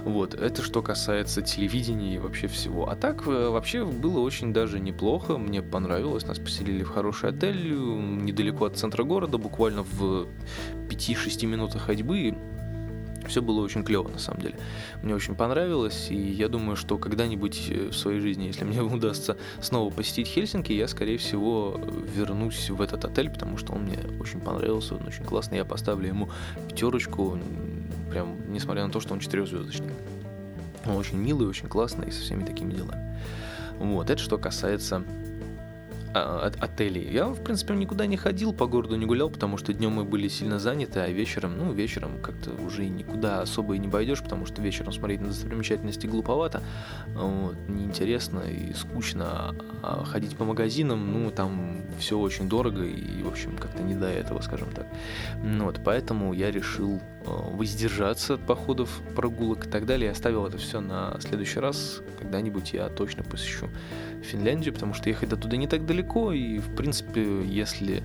Вот, 0.03 0.33
это 0.33 0.61
что 0.61 0.81
касается 0.81 1.41
телевидения 1.41 2.15
и 2.15 2.19
вообще 2.19 2.47
всего. 2.47 2.89
А 2.89 2.95
так, 2.95 3.25
э, 3.25 3.49
вообще 3.49 3.85
было 3.85 4.19
очень 4.19 4.53
даже 4.53 4.79
неплохо, 4.79 5.37
мне 5.37 5.61
понравилось, 5.61 6.25
нас 6.25 6.39
поселили 6.39 6.82
в 6.83 6.89
хороший 6.89 7.29
отель, 7.29 7.73
недалеко 7.73 8.65
от 8.65 8.77
центра 8.77 9.03
города, 9.03 9.37
буквально 9.37 9.83
в 9.83 10.27
5-6 10.89 11.45
минутах 11.45 11.83
ходьбы, 11.83 12.35
все 13.27 13.41
было 13.41 13.61
очень 13.61 13.83
клево, 13.83 14.07
на 14.09 14.19
самом 14.19 14.41
деле. 14.41 14.55
Мне 15.01 15.15
очень 15.15 15.35
понравилось, 15.35 16.07
и 16.09 16.15
я 16.15 16.49
думаю, 16.49 16.75
что 16.75 16.97
когда-нибудь 16.97 17.67
э, 17.69 17.89
в 17.89 17.95
своей 17.95 18.19
жизни, 18.19 18.45
если 18.45 18.65
мне 18.65 18.81
удастся 18.81 19.37
снова 19.61 19.91
посетить 19.91 20.27
Хельсинки, 20.27 20.71
я, 20.71 20.87
скорее 20.87 21.17
всего, 21.17 21.79
вернусь 22.15 22.69
в 22.69 22.81
этот 22.81 23.05
отель, 23.05 23.29
потому 23.29 23.57
что 23.57 23.73
он 23.73 23.83
мне 23.83 23.99
очень 24.19 24.39
понравился, 24.39 24.95
он 24.95 25.07
очень 25.07 25.23
классный. 25.23 25.57
Я 25.57 25.65
поставлю 25.65 26.07
ему 26.07 26.29
пятерочку, 26.69 27.39
прям, 28.09 28.51
несмотря 28.51 28.85
на 28.85 28.91
то, 28.91 28.99
что 28.99 29.13
он 29.13 29.19
четырехзвездочный. 29.19 29.93
Он 30.85 30.97
очень 30.97 31.17
милый, 31.17 31.47
очень 31.47 31.67
классный, 31.67 32.09
и 32.09 32.11
со 32.11 32.21
всеми 32.21 32.43
такими 32.43 32.73
делами. 32.73 33.17
Вот, 33.79 34.09
это 34.09 34.21
что 34.21 34.37
касается 34.37 35.03
а, 36.13 36.51
отелей. 36.59 37.11
Я, 37.11 37.27
в 37.27 37.43
принципе, 37.43 37.73
никуда 37.75 38.05
не 38.05 38.17
ходил, 38.17 38.53
по 38.53 38.67
городу 38.67 38.95
не 38.95 39.05
гулял, 39.05 39.29
потому 39.29 39.57
что 39.57 39.73
днем 39.73 39.93
мы 39.93 40.03
были 40.03 40.27
сильно 40.27 40.59
заняты, 40.59 40.99
а 40.99 41.07
вечером, 41.07 41.57
ну, 41.57 41.71
вечером 41.73 42.19
как-то 42.21 42.51
уже 42.65 42.87
никуда 42.87 43.41
особо 43.41 43.75
и 43.75 43.79
не 43.79 43.87
пойдешь, 43.87 44.21
потому 44.21 44.45
что 44.45 44.61
вечером 44.61 44.91
смотреть 44.91 45.21
на 45.21 45.27
достопримечательности 45.27 46.07
глуповато, 46.07 46.61
вот, 47.15 47.55
неинтересно 47.67 48.41
и 48.41 48.73
скучно. 48.73 49.55
А 49.81 50.03
ходить 50.05 50.35
по 50.35 50.45
магазинам, 50.45 51.11
ну, 51.11 51.31
там 51.31 51.81
все 51.97 52.17
очень 52.17 52.47
дорого 52.47 52.83
и, 52.83 53.23
в 53.23 53.27
общем, 53.27 53.57
как-то 53.57 53.83
не 53.83 53.95
до 53.95 54.07
этого, 54.07 54.41
скажем 54.41 54.69
так. 54.71 54.87
Ну, 55.43 55.65
вот, 55.65 55.81
поэтому 55.83 56.33
я 56.33 56.51
решил 56.51 57.01
воздержаться 57.25 58.35
от 58.35 58.41
походов, 58.41 59.01
прогулок 59.15 59.65
и 59.65 59.69
так 59.69 59.85
далее. 59.85 60.07
Я 60.07 60.11
оставил 60.11 60.45
это 60.45 60.57
все 60.57 60.81
на 60.81 61.17
следующий 61.21 61.59
раз. 61.59 62.01
Когда-нибудь 62.19 62.73
я 62.73 62.89
точно 62.89 63.23
посещу 63.23 63.69
Финляндию, 64.23 64.73
потому 64.73 64.93
что 64.93 65.09
ехать 65.09 65.29
до 65.29 65.37
туда 65.37 65.57
не 65.57 65.67
так 65.67 65.85
далеко, 65.85 66.31
и, 66.31 66.59
в 66.59 66.75
принципе, 66.75 67.43
если 67.43 68.03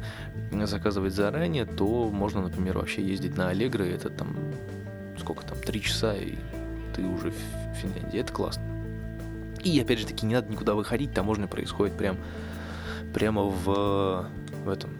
заказывать 0.52 1.14
заранее, 1.14 1.64
то 1.64 2.08
можно, 2.10 2.42
например, 2.42 2.78
вообще 2.78 3.02
ездить 3.02 3.36
на 3.36 3.52
и 3.84 3.90
это 3.90 4.10
там, 4.10 4.36
сколько 5.18 5.44
там, 5.44 5.58
три 5.58 5.82
часа, 5.82 6.14
и 6.14 6.36
ты 6.94 7.02
уже 7.04 7.30
в 7.30 7.76
Финляндии. 7.80 8.20
Это 8.20 8.32
классно. 8.32 8.62
И, 9.62 9.78
опять 9.80 9.98
же 9.98 10.06
таки, 10.06 10.26
не 10.26 10.34
надо 10.34 10.50
никуда 10.50 10.74
выходить, 10.74 11.12
таможня 11.12 11.46
происходит 11.46 11.96
прям, 11.96 12.16
прямо 13.12 13.42
в, 13.42 14.28
в 14.64 14.68
этом, 14.68 14.90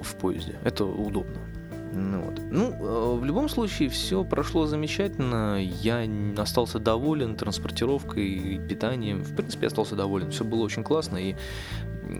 в 0.00 0.14
поезде. 0.16 0.54
Это 0.64 0.84
удобно. 0.84 1.36
Ну, 1.92 2.20
вот. 2.20 2.40
ну, 2.50 2.72
э, 2.72 3.18
в 3.18 3.24
любом 3.24 3.48
случае, 3.48 3.88
все 3.88 4.22
прошло 4.24 4.66
замечательно. 4.66 5.58
Я 5.60 6.06
остался 6.36 6.78
доволен 6.78 7.36
транспортировкой, 7.36 8.60
питанием. 8.68 9.22
В 9.22 9.34
принципе, 9.34 9.66
остался 9.66 9.96
доволен. 9.96 10.30
Все 10.30 10.44
было 10.44 10.62
очень 10.62 10.84
классно. 10.84 11.16
И 11.16 11.34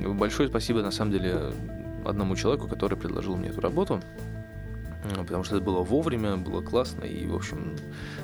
большое 0.07 0.49
спасибо, 0.49 0.83
на 0.83 0.91
самом 0.91 1.13
деле, 1.13 1.53
одному 2.05 2.35
человеку, 2.37 2.67
который 2.67 2.99
предложил 2.99 3.37
мне 3.37 3.51
эту 3.51 3.61
работу. 3.61 4.01
Потому 5.17 5.45
что 5.45 5.57
это 5.57 5.65
было 5.65 5.83
вовремя, 5.83 6.37
было 6.37 6.61
классно 6.61 7.05
и, 7.05 7.27
в 7.27 7.35
общем, 7.35 7.77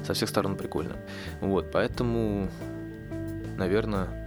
со 0.05 0.15
всех 0.15 0.29
сторон 0.29 0.57
прикольно. 0.57 0.97
Вот, 1.41 1.71
поэтому, 1.73 2.49
наверное, 3.57 4.26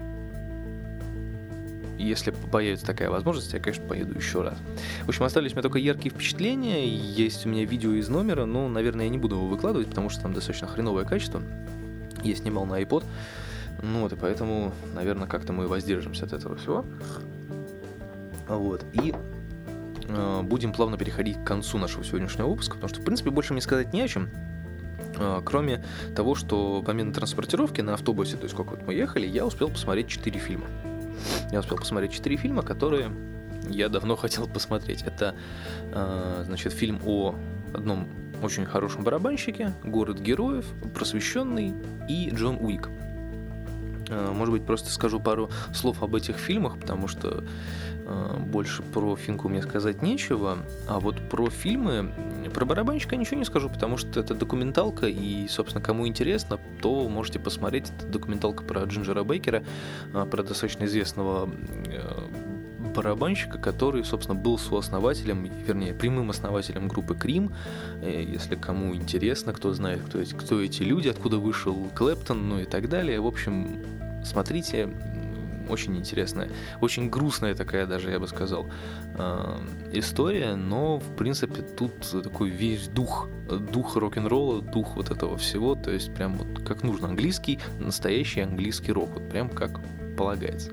если 2.04 2.32
появится 2.32 2.86
такая 2.86 3.10
возможность, 3.10 3.54
я, 3.54 3.60
конечно, 3.60 3.86
поеду 3.86 4.18
еще 4.18 4.42
раз. 4.42 4.58
В 5.06 5.10
общем, 5.10 5.24
остались 5.24 5.52
у 5.52 5.56
меня 5.56 5.64
только 5.64 5.80
яркие 5.80 6.14
впечатления. 6.14 6.88
Есть 6.88 7.46
у 7.46 7.50
меня 7.50 7.66
видео 7.66 7.92
из 7.94 8.10
номера, 8.10 8.46
но, 8.46 8.68
наверное, 8.68 9.06
я 9.06 9.10
не 9.10 9.18
буду 9.18 9.36
его 9.36 9.48
выкладывать, 9.48 9.90
потому 9.90 10.10
что 10.10 10.22
там 10.22 10.34
достаточно 10.34 10.68
хреновое 10.68 11.06
качество. 11.06 11.42
Я 12.24 12.36
снимал 12.36 12.66
на 12.66 12.82
iPod. 12.82 13.04
Ну 13.82 14.02
вот, 14.02 14.14
и 14.14 14.16
поэтому, 14.16 14.74
наверное, 14.94 15.28
как-то 15.28 15.54
мы 15.54 15.68
воздержимся 15.68 16.26
от 16.26 16.34
этого 16.34 16.56
всего. 16.56 16.86
Вот. 18.48 18.84
И 18.94 19.14
э, 20.08 20.42
будем 20.44 20.74
плавно 20.74 20.98
переходить 20.98 21.38
к 21.38 21.44
концу 21.46 21.78
нашего 21.78 22.04
сегодняшнего 22.04 22.48
выпуска, 22.48 22.76
потому 22.76 22.90
что, 22.90 23.02
в 23.02 23.06
принципе, 23.06 23.30
больше 23.30 23.54
мне 23.54 23.62
сказать 23.62 23.94
не 23.94 24.02
о 24.02 24.08
чем. 24.08 24.30
Э, 25.18 25.42
кроме 25.44 25.84
того, 26.16 26.36
что 26.36 26.84
помимо 26.86 27.14
транспортировки 27.14 27.82
на 27.82 27.94
автобусе, 27.94 28.36
то 28.36 28.44
есть 28.44 28.54
сколько 28.54 28.72
вот 28.72 28.86
мы 28.86 28.94
ехали, 28.94 29.28
я 29.28 29.46
успел 29.46 29.70
посмотреть 29.70 30.08
4 30.08 30.40
фильма. 30.40 30.66
Я 31.52 31.60
успел 31.60 31.78
посмотреть 31.78 32.14
четыре 32.14 32.38
фильма, 32.38 32.62
которые 32.62 33.12
я 33.70 33.90
давно 33.90 34.16
хотел 34.16 34.48
посмотреть. 34.48 35.04
Это, 35.04 35.36
э, 35.92 36.44
значит, 36.46 36.74
фильм 36.74 37.00
о 37.06 37.36
одном 37.74 38.08
очень 38.42 38.66
хорошем 38.66 39.04
барабанщике, 39.04 39.74
«Город 39.84 40.20
героев», 40.20 40.66
«Просвещенный» 40.94 41.74
и 42.08 42.30
«Джон 42.30 42.58
Уик». 42.62 42.90
Э, 44.10 44.32
может 44.32 44.54
быть, 44.54 44.65
просто 44.65 44.89
скажу 44.89 45.19
пару 45.19 45.50
слов 45.74 46.02
об 46.04 46.15
этих 46.15 46.38
фильмах, 46.38 46.80
потому 46.80 47.08
что 47.08 47.43
э, 48.06 48.38
больше 48.39 48.82
про 48.82 49.15
Финку 49.15 49.50
мне 49.50 49.62
сказать 49.62 50.02
нечего. 50.02 50.60
А 50.88 51.00
вот 51.00 51.17
про 51.30 51.50
фильмы, 51.50 52.12
про 52.54 52.65
барабанщика 52.65 53.15
ничего 53.15 53.38
не 53.38 53.45
скажу, 53.45 53.69
потому 53.69 53.98
что 53.98 54.19
это 54.19 54.34
документалка, 54.34 55.08
и, 55.08 55.48
собственно, 55.48 55.84
кому 55.84 56.08
интересно, 56.08 56.60
то 56.82 57.08
можете 57.08 57.39
посмотреть. 57.39 57.91
Это 57.98 58.08
документалка 58.08 58.63
про 58.63 58.84
Джинджера 58.84 59.24
Бейкера, 59.24 59.63
э, 60.13 60.26
про 60.30 60.43
достаточно 60.43 60.86
известного 60.86 61.50
барабанщика, 63.00 63.58
который, 63.58 64.04
собственно, 64.04 64.38
был 64.38 64.58
сооснователем, 64.58 65.50
вернее, 65.66 65.94
прямым 65.94 66.32
основателем 66.32 66.90
группы 66.90 67.16
Крим. 67.16 67.54
Если 68.02 68.56
кому 68.56 68.94
интересно, 68.94 69.54
кто 69.54 69.74
знает, 69.74 70.02
кто 70.02 70.20
кто 70.38 70.62
эти 70.62 70.84
люди, 70.84 71.08
откуда 71.08 71.38
вышел 71.38 71.90
Клэптон, 71.96 72.50
ну 72.50 72.60
и 72.60 72.66
так 72.66 72.90
далее. 72.90 73.22
В 73.22 73.28
общем, 73.28 73.80
смотрите, 74.26 74.90
очень 75.70 75.96
интересная, 75.96 76.50
очень 76.82 77.10
грустная 77.10 77.56
такая 77.56 77.86
даже, 77.86 78.12
я 78.12 78.20
бы 78.20 78.28
сказал, 78.28 78.68
э, 79.18 79.58
история, 79.94 80.56
но, 80.56 81.00
в 81.00 81.16
принципе, 81.16 81.62
тут 81.62 81.94
такой 82.24 82.50
весь 82.50 82.90
дух, 82.90 83.30
дух 83.72 83.96
рок-н-ролла, 83.96 84.62
дух 84.62 84.98
вот 84.98 85.10
этого 85.10 85.38
всего, 85.38 85.76
то 85.76 85.92
есть 85.92 86.14
прям 86.14 86.36
вот 86.36 86.68
как 86.68 86.84
нужно, 86.84 87.08
английский, 87.08 87.60
настоящий 87.80 88.42
английский 88.42 88.92
рок, 88.92 89.12
вот 89.14 89.30
прям 89.30 89.48
как 89.48 89.80
полагается. 90.18 90.72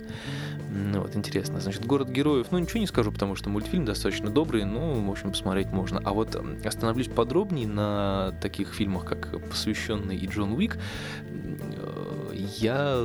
Ну 0.68 1.00
вот, 1.00 1.16
интересно. 1.16 1.60
Значит, 1.60 1.86
«Город 1.86 2.08
героев», 2.08 2.48
ну, 2.50 2.58
ничего 2.58 2.80
не 2.80 2.86
скажу, 2.86 3.12
потому 3.12 3.34
что 3.36 3.48
мультфильм 3.48 3.84
достаточно 3.84 4.30
добрый, 4.30 4.64
ну, 4.64 5.06
в 5.06 5.10
общем, 5.10 5.30
посмотреть 5.30 5.68
можно. 5.68 6.00
А 6.04 6.12
вот 6.12 6.36
остановлюсь 6.64 7.08
подробнее 7.08 7.68
на 7.68 8.34
таких 8.40 8.74
фильмах, 8.74 9.04
как 9.04 9.40
«Посвященный» 9.48 10.16
и 10.16 10.26
«Джон 10.26 10.52
Уик», 10.52 10.78
я, 12.58 13.02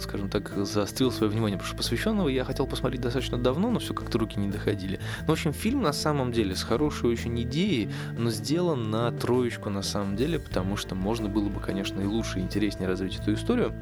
скажем 0.00 0.28
так, 0.28 0.52
заострил 0.54 1.10
свое 1.10 1.30
внимание, 1.30 1.56
потому 1.56 1.68
что 1.68 1.76
посвященного 1.76 2.28
я 2.28 2.44
хотел 2.44 2.66
посмотреть 2.66 3.00
достаточно 3.00 3.38
давно, 3.38 3.70
но 3.70 3.78
все 3.78 3.94
как-то 3.94 4.18
руки 4.18 4.38
не 4.38 4.48
доходили. 4.48 5.00
Ну, 5.22 5.28
в 5.28 5.30
общем, 5.30 5.52
фильм 5.52 5.82
на 5.82 5.92
самом 5.92 6.30
деле 6.30 6.54
с 6.54 6.62
хорошей 6.62 7.10
очень 7.10 7.40
идеей, 7.42 7.88
но 8.18 8.30
сделан 8.30 8.90
на 8.90 9.10
троечку 9.12 9.70
на 9.70 9.82
самом 9.82 10.16
деле, 10.16 10.38
потому 10.38 10.76
что 10.76 10.94
можно 10.94 11.28
было 11.28 11.48
бы, 11.48 11.60
конечно, 11.60 12.00
и 12.00 12.04
лучше, 12.04 12.40
и 12.40 12.42
интереснее 12.42 12.88
развить 12.88 13.16
эту 13.16 13.34
историю 13.34 13.72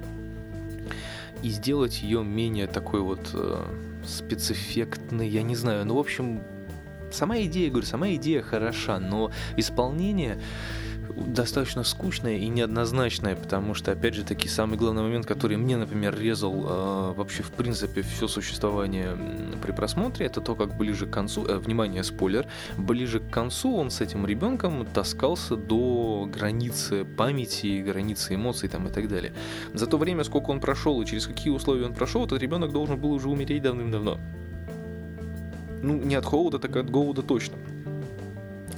и 1.43 1.51
сделать 1.51 2.03
ее 2.03 2.25
менее 2.25 2.67
такой 2.67 3.01
вот 3.01 3.31
э, 3.35 3.63
спецэффектной, 4.05 5.29
я 5.29 5.43
не 5.43 5.57
знаю, 5.57 5.87
ну, 5.87 5.97
в 5.97 5.99
общем, 5.99 6.41
сама 7.11 7.41
идея, 7.43 7.71
говорю, 7.71 7.87
сама 7.87 8.11
идея 8.15 8.43
хороша, 8.43 8.99
но 8.99 9.31
исполнение 9.57 10.41
достаточно 11.27 11.85
скучная 11.85 12.37
и 12.37 12.49
неоднозначная, 12.49 13.37
потому 13.37 13.75
что, 13.75 13.93
опять 13.93 14.15
же, 14.15 14.25
таки 14.25 14.49
самый 14.49 14.79
главный 14.79 15.03
момент, 15.03 15.27
который 15.27 15.57
мне, 15.57 15.77
например, 15.77 16.19
резал 16.19 16.55
э, 16.55 17.13
вообще, 17.15 17.43
в 17.43 17.51
принципе, 17.51 18.03
все 18.03 18.29
существование 18.29 19.17
при 19.63 19.73
просмотре, 19.73 20.27
это 20.27 20.41
то, 20.41 20.55
как 20.55 20.77
ближе 20.77 21.07
к 21.07 21.11
концу, 21.11 21.45
э, 21.47 21.59
внимание, 21.59 22.05
спойлер, 22.05 22.47
ближе 22.77 23.21
к 23.21 23.31
концу 23.31 23.75
он 23.77 23.91
с 23.91 24.01
этим 24.01 24.27
ребенком 24.27 24.87
таскался 24.87 25.57
до 25.57 26.29
границы 26.33 27.05
памяти, 27.05 27.83
границы 27.83 28.35
эмоций 28.35 28.69
там 28.69 28.87
и 28.87 28.91
так 28.91 29.09
далее. 29.09 29.33
За 29.75 29.87
то 29.87 29.99
время, 29.99 30.25
сколько 30.25 30.51
он 30.51 30.61
прошел 30.61 31.01
и 31.03 31.07
через 31.07 31.27
какие 31.27 31.53
условия 31.53 31.87
он 31.87 31.95
прошел, 31.95 32.25
этот 32.25 32.41
ребенок 32.41 32.73
должен 32.73 32.99
был 32.99 33.13
уже 33.13 33.29
умереть 33.29 33.63
давным-давно. 33.63 34.19
Ну, 35.83 35.95
не 35.95 36.17
от 36.17 36.25
холода, 36.25 36.59
так 36.59 36.77
от 36.77 36.91
голода 36.91 37.23
точно. 37.23 37.57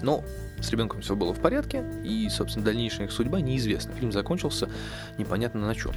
Но 0.03 0.25
с 0.61 0.71
ребенком 0.71 1.01
все 1.01 1.17
было 1.17 1.33
в 1.33 1.41
порядке, 1.41 1.85
и, 2.05 2.29
собственно, 2.29 2.65
дальнейшая 2.65 3.07
их 3.07 3.13
судьба 3.13 3.41
неизвестна. 3.41 3.93
Фильм 3.93 4.13
закончился 4.13 4.69
непонятно 5.19 5.61
на 5.61 5.75
чем. 5.75 5.93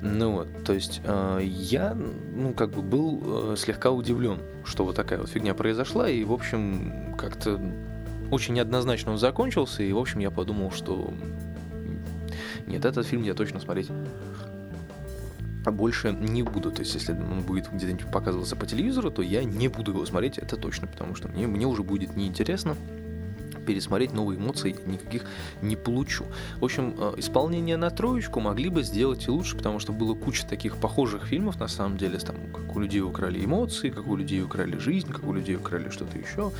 Ну 0.00 0.32
вот, 0.32 0.48
то 0.64 0.72
есть 0.72 1.00
э, 1.04 1.40
я, 1.42 1.94
ну, 1.94 2.52
как 2.52 2.70
бы 2.70 2.82
был 2.82 3.52
э, 3.52 3.56
слегка 3.56 3.90
удивлен, 3.90 4.38
что 4.64 4.84
вот 4.84 4.96
такая 4.96 5.18
вот 5.18 5.28
фигня 5.28 5.54
произошла, 5.54 6.08
и, 6.08 6.24
в 6.24 6.32
общем, 6.32 7.14
как-то 7.16 7.60
очень 8.30 8.54
неоднозначно 8.54 9.12
он 9.12 9.18
закончился, 9.18 9.82
и, 9.82 9.92
в 9.92 9.98
общем, 9.98 10.20
я 10.20 10.30
подумал, 10.30 10.70
что 10.70 11.12
нет, 12.66 12.84
этот 12.84 13.06
фильм 13.06 13.22
я 13.22 13.34
точно 13.34 13.60
смотреть 13.60 13.90
больше 15.70 16.12
не 16.12 16.42
буду. 16.42 16.70
То 16.70 16.80
есть, 16.80 16.94
если 16.94 17.12
он 17.12 17.42
будет 17.42 17.70
где-нибудь 17.72 18.10
показываться 18.10 18.56
по 18.56 18.66
телевизору, 18.66 19.10
то 19.10 19.22
я 19.22 19.44
не 19.44 19.68
буду 19.68 19.92
его 19.92 20.04
смотреть, 20.06 20.38
это 20.38 20.56
точно, 20.56 20.86
потому 20.86 21.14
что 21.14 21.28
мне, 21.28 21.46
мне 21.46 21.66
уже 21.66 21.82
будет 21.82 22.16
неинтересно 22.16 22.76
пересмотреть 23.68 24.14
новые 24.14 24.38
эмоции 24.38 24.74
никаких 24.86 25.26
не 25.60 25.76
получу. 25.76 26.24
В 26.58 26.64
общем, 26.64 26.94
э, 26.98 27.14
исполнение 27.18 27.76
на 27.76 27.90
троечку 27.90 28.40
могли 28.40 28.70
бы 28.70 28.82
сделать 28.82 29.28
и 29.28 29.30
лучше, 29.30 29.58
потому 29.58 29.78
что 29.78 29.92
было 29.92 30.14
куча 30.14 30.46
таких 30.46 30.78
похожих 30.78 31.26
фильмов, 31.26 31.60
на 31.60 31.68
самом 31.68 31.98
деле, 31.98 32.18
там, 32.18 32.36
как 32.54 32.74
у 32.74 32.80
людей 32.80 33.02
украли 33.02 33.44
эмоции, 33.44 33.90
как 33.90 34.06
у 34.06 34.16
людей 34.16 34.42
украли 34.42 34.78
жизнь, 34.78 35.12
как 35.12 35.24
у 35.24 35.34
людей 35.34 35.56
украли 35.56 35.90
что-то 35.90 36.16
еще. 36.18 36.50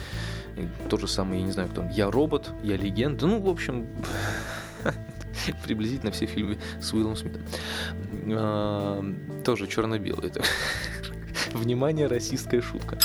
И 0.58 0.68
то 0.90 0.98
же 0.98 1.08
самое, 1.08 1.40
я 1.40 1.46
не 1.46 1.52
знаю, 1.52 1.70
кто 1.70 1.80
он, 1.80 1.88
я 1.88 2.10
робот, 2.10 2.50
я 2.62 2.76
легенда. 2.76 3.26
Ну, 3.26 3.40
в 3.40 3.48
общем, 3.48 3.86
приблизительно 5.64 6.12
все 6.12 6.26
фильмы 6.26 6.58
с 6.78 6.92
Уиллом 6.92 7.16
Смитом. 7.16 7.40
А, 8.32 9.02
тоже 9.46 9.66
черно-белые. 9.66 10.30
Внимание, 11.54 12.06
расистская 12.06 12.60
шутка. 12.60 12.98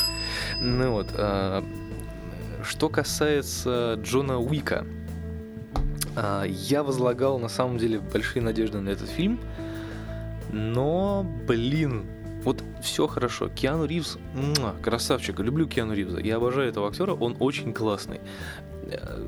Ну 0.60 0.92
вот, 0.92 1.08
а, 1.13 1.63
что 2.63 2.89
касается 2.89 3.99
Джона 4.02 4.39
Уика, 4.39 4.86
а, 6.15 6.43
я 6.43 6.84
возлагал 6.84 7.39
на 7.39 7.49
самом 7.49 7.78
деле 7.78 7.99
большие 7.99 8.41
надежды 8.41 8.80
на 8.80 8.89
этот 8.89 9.10
фильм, 9.10 9.39
но, 10.52 11.26
блин, 11.47 12.06
вот 12.43 12.63
все 12.82 13.08
хорошо. 13.08 13.49
Киану 13.49 13.86
Ривз, 13.86 14.17
муа, 14.34 14.76
красавчик, 14.82 15.39
люблю 15.39 15.67
Киану 15.67 15.93
Ривза. 15.93 16.19
Я 16.19 16.38
обожаю 16.38 16.69
этого 16.69 16.88
актера, 16.88 17.13
он 17.13 17.36
очень 17.39 17.73
классный. 17.73 18.19
Э, 18.84 19.26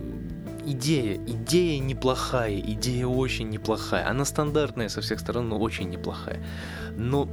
идея, 0.65 1.15
идея 1.15 1.79
неплохая, 1.79 2.59
идея 2.59 3.07
очень 3.07 3.49
неплохая. 3.49 4.07
Она 4.07 4.25
стандартная 4.25 4.89
со 4.89 5.01
всех 5.01 5.19
сторон, 5.19 5.49
но 5.49 5.57
очень 5.57 5.89
неплохая. 5.89 6.43
Но... 6.95 7.29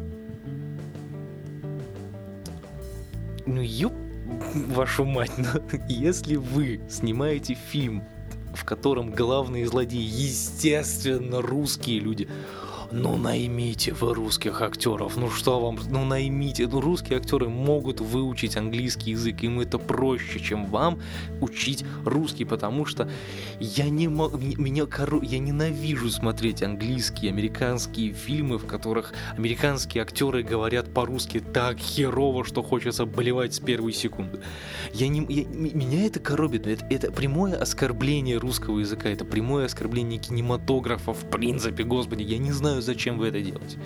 Ну, 3.45 3.61
ёп 3.61 3.93
вашу 4.55 5.05
мать, 5.05 5.33
но 5.39 5.61
если 5.89 6.37
вы 6.37 6.81
снимаете 6.89 7.55
фильм, 7.55 8.05
в 8.55 8.65
котором 8.65 9.11
главные 9.11 9.67
злодеи, 9.67 10.03
естественно, 10.03 11.41
русские 11.41 12.01
люди, 12.01 12.29
ну 12.93 13.17
наймите 13.17 13.93
вы 13.93 14.15
русских 14.15 14.61
актеров, 14.61 15.17
ну 15.17 15.31
что 15.31 15.61
вам, 15.61 15.79
ну 15.89 16.05
наймите, 16.05 16.67
ну 16.67 16.81
русские 16.81 17.19
актеры 17.19 17.49
могут 17.49 18.01
выучить 18.01 18.57
английский 18.57 19.13
язык, 19.13 19.43
им 19.43 19.61
это 19.61 19.79
проще, 19.79 20.41
чем 20.41 20.67
вам 20.67 21.01
учить 21.41 21.85
русский, 22.05 22.45
потому 22.45 22.85
что 22.85 23.09
я 23.59 23.89
не 23.89 24.09
могу, 24.09 24.37
меня, 24.39 24.87
коро... 24.87 25.23
я 25.23 25.39
ненавижу 25.39 26.11
смотреть 26.11 26.63
английские, 26.63 27.31
американские 27.31 28.13
фильмы, 28.13 28.59
в 28.59 28.67
которых 28.67 29.15
американские 29.37 30.03
актеры 30.03 30.43
говорят 30.43 30.93
по-русски 30.93 31.41
так 31.41 31.79
херово, 31.79 32.45
что 32.45 32.63
хочется 32.63 33.07
болевать 33.07 33.55
с 33.55 33.61
первой 33.61 33.93
секунды. 33.93 34.41
Я 34.93 35.09
не, 35.09 35.21
я, 35.33 35.45
меня 35.47 36.07
это 36.07 36.21
коробит, 36.21 36.67
это, 36.67 36.85
это 36.91 37.11
прямое 37.11 37.57
оскорбление 37.57 38.37
русского 38.37 38.81
языка, 38.81 39.09
это 39.09 39.25
прямое 39.25 39.67
оскорбление 39.67 40.19
кинематографа 40.19 41.13
в 41.13 41.31
принципе, 41.31 41.85
господи, 41.85 42.23
я 42.23 42.39
не 42.39 42.53
знаю, 42.53 42.82
зачем 42.83 43.19
вы 43.19 43.29
это 43.29 43.41
делаете. 43.41 43.79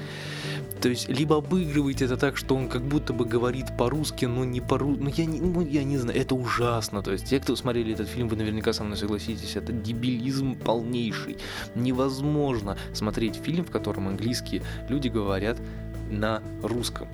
То 0.80 0.90
есть, 0.90 1.08
либо 1.08 1.38
обыгрываете 1.38 2.04
это 2.04 2.16
так, 2.16 2.36
что 2.36 2.54
он 2.54 2.68
как 2.68 2.82
будто 2.82 3.12
бы 3.12 3.24
говорит 3.24 3.76
по-русски, 3.78 4.26
но 4.26 4.44
не 4.44 4.60
по-русски. 4.60 5.02
Ну, 5.02 5.10
я 5.16 5.24
не, 5.24 5.40
ну, 5.40 5.66
я 5.66 5.84
не 5.84 5.96
знаю, 5.96 6.18
это 6.20 6.34
ужасно. 6.34 7.02
То 7.02 7.12
есть, 7.12 7.26
те, 7.26 7.40
кто 7.40 7.56
смотрели 7.56 7.94
этот 7.94 8.08
фильм, 8.08 8.28
вы 8.28 8.36
наверняка 8.36 8.72
со 8.72 8.84
мной 8.84 8.96
согласитесь, 8.96 9.56
это 9.56 9.72
дебилизм 9.72 10.54
полнейший. 10.54 11.38
Невозможно 11.74 12.76
смотреть 12.92 13.36
фильм, 13.36 13.64
в 13.64 13.70
котором 13.70 14.08
английские 14.08 14.62
люди 14.88 15.08
говорят 15.08 15.58
на 16.10 16.42
русском 16.62 17.08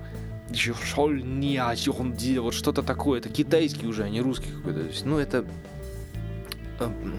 вот 2.41 2.53
что-то 2.53 2.83
такое, 2.83 3.19
это 3.19 3.29
китайский 3.29 3.87
уже, 3.87 4.03
а 4.03 4.09
не 4.09 4.21
русский 4.21 4.51
какой-то. 4.51 4.85
Ну, 5.03 5.17
это 5.17 5.45
эм, 6.79 7.17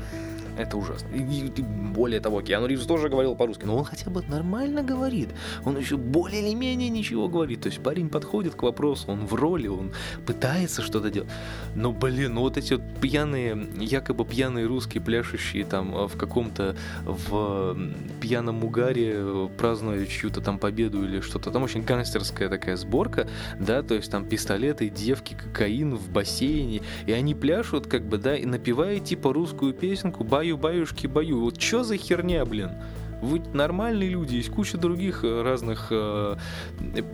это 0.56 0.76
ужасно. 0.76 1.08
И, 1.14 1.46
и, 1.46 1.62
более 1.62 2.20
того, 2.20 2.42
Киану 2.42 2.66
Ривз 2.66 2.86
тоже 2.86 3.08
говорил 3.08 3.34
по-русски, 3.34 3.64
но 3.64 3.76
он 3.76 3.84
хотя 3.84 4.10
бы 4.10 4.22
нормально 4.28 4.82
говорит. 4.82 5.30
Он 5.64 5.76
еще 5.76 5.96
более 5.96 6.42
или 6.42 6.54
менее 6.54 6.88
ничего 6.88 7.28
говорит. 7.28 7.62
То 7.62 7.68
есть 7.68 7.80
парень 7.80 8.08
подходит 8.08 8.54
к 8.54 8.62
вопросу, 8.62 9.06
он 9.08 9.26
в 9.26 9.34
роли, 9.34 9.68
он 9.68 9.92
пытается 10.26 10.82
что-то 10.82 11.10
делать. 11.10 11.30
Но, 11.74 11.92
блин, 11.92 12.34
ну 12.34 12.42
вот 12.42 12.56
эти 12.56 12.74
вот 12.74 12.82
пьяные, 13.00 13.68
якобы 13.78 14.24
пьяные 14.24 14.66
русские, 14.66 15.02
пляшущие 15.02 15.64
там 15.64 15.94
э, 15.96 16.08
в 16.08 16.16
каком-то 16.16 16.76
в 17.04 17.76
пьяном 18.20 18.64
угаре, 18.64 19.12
э, 19.16 19.48
празднуя 19.56 20.06
чью-то 20.06 20.40
там 20.40 20.58
победу 20.58 21.04
или 21.04 21.20
что-то. 21.20 21.50
Там 21.50 21.62
очень 21.62 21.82
гангстерская 21.82 22.48
такая 22.48 22.76
сборка, 22.76 23.28
да, 23.58 23.82
то 23.82 23.94
есть 23.94 24.10
там 24.10 24.26
пистолеты, 24.26 24.88
девки, 24.88 25.34
кокаин 25.34 25.96
в 25.96 26.10
бассейне, 26.10 26.82
и 27.06 27.12
они 27.12 27.34
пляшут, 27.34 27.86
как 27.86 28.04
бы, 28.06 28.18
да, 28.18 28.36
и 28.36 28.46
напевая 28.46 28.98
типа 29.00 29.32
русскую 29.32 29.72
песенку, 29.72 30.24
баю-баюшки, 30.24 30.43
баю. 31.07 31.40
Вот 31.40 31.61
что 31.61 31.85
за 31.85 31.96
херня, 31.96 32.44
блин? 32.44 32.70
Вы 33.24 33.42
нормальные 33.54 34.10
люди, 34.10 34.37
есть 34.37 34.50
куча 34.50 34.76
других 34.76 35.24
э, 35.24 35.42
разных 35.42 35.88
э, 35.90 36.37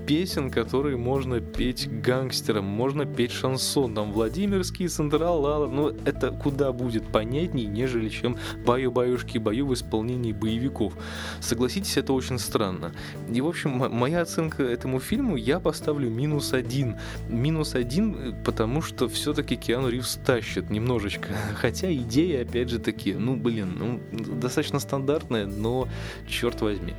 песен, 0.07 0.51
которые 0.51 0.97
можно 0.97 1.41
петь 1.41 1.89
гангстерам, 2.03 2.65
можно 2.65 3.07
петь 3.07 3.31
шансон, 3.31 3.95
там 3.95 4.11
Владимирский, 4.11 4.89
Централ, 4.89 5.41
Лала, 5.41 5.69
но 5.69 5.91
это 6.05 6.33
куда 6.33 6.73
будет 6.73 7.07
понятней, 7.07 7.67
нежели 7.67 8.09
чем 8.09 8.37
баю-баюшки-баю 8.67 9.67
в 9.67 9.75
исполнении 9.75 10.33
боевиков. 10.33 10.95
Согласитесь, 11.41 11.97
это 11.97 12.13
очень 12.13 12.41
странно. 12.41 12.93
И, 13.33 13.41
в 13.41 13.47
общем, 13.47 13.71
моя 13.71 14.23
оценка 14.23 14.65
этому 14.65 14.99
фильму, 14.99 15.37
я 15.37 15.61
поставлю 15.61 16.11
минус 16.11 16.53
один. 16.53 16.97
Минус 17.29 17.77
один, 17.77 18.17
э, 18.17 18.45
потому 18.45 18.83
что 18.83 19.09
все-таки 19.09 19.55
Киану 19.55 19.89
Ривз 19.89 20.19
тащит 20.27 20.71
немножечко. 20.71 21.29
Хотя 21.55 21.93
идея, 21.95 22.43
опять 22.43 22.69
же 22.69 22.81
таки, 22.81 23.15
ну, 23.15 23.37
блин, 23.37 23.77
ну, 23.79 24.01
достаточно 24.41 24.81
стандартная, 24.81 25.47
но 25.47 25.89
черт 26.29 26.61
возьми. 26.61 26.95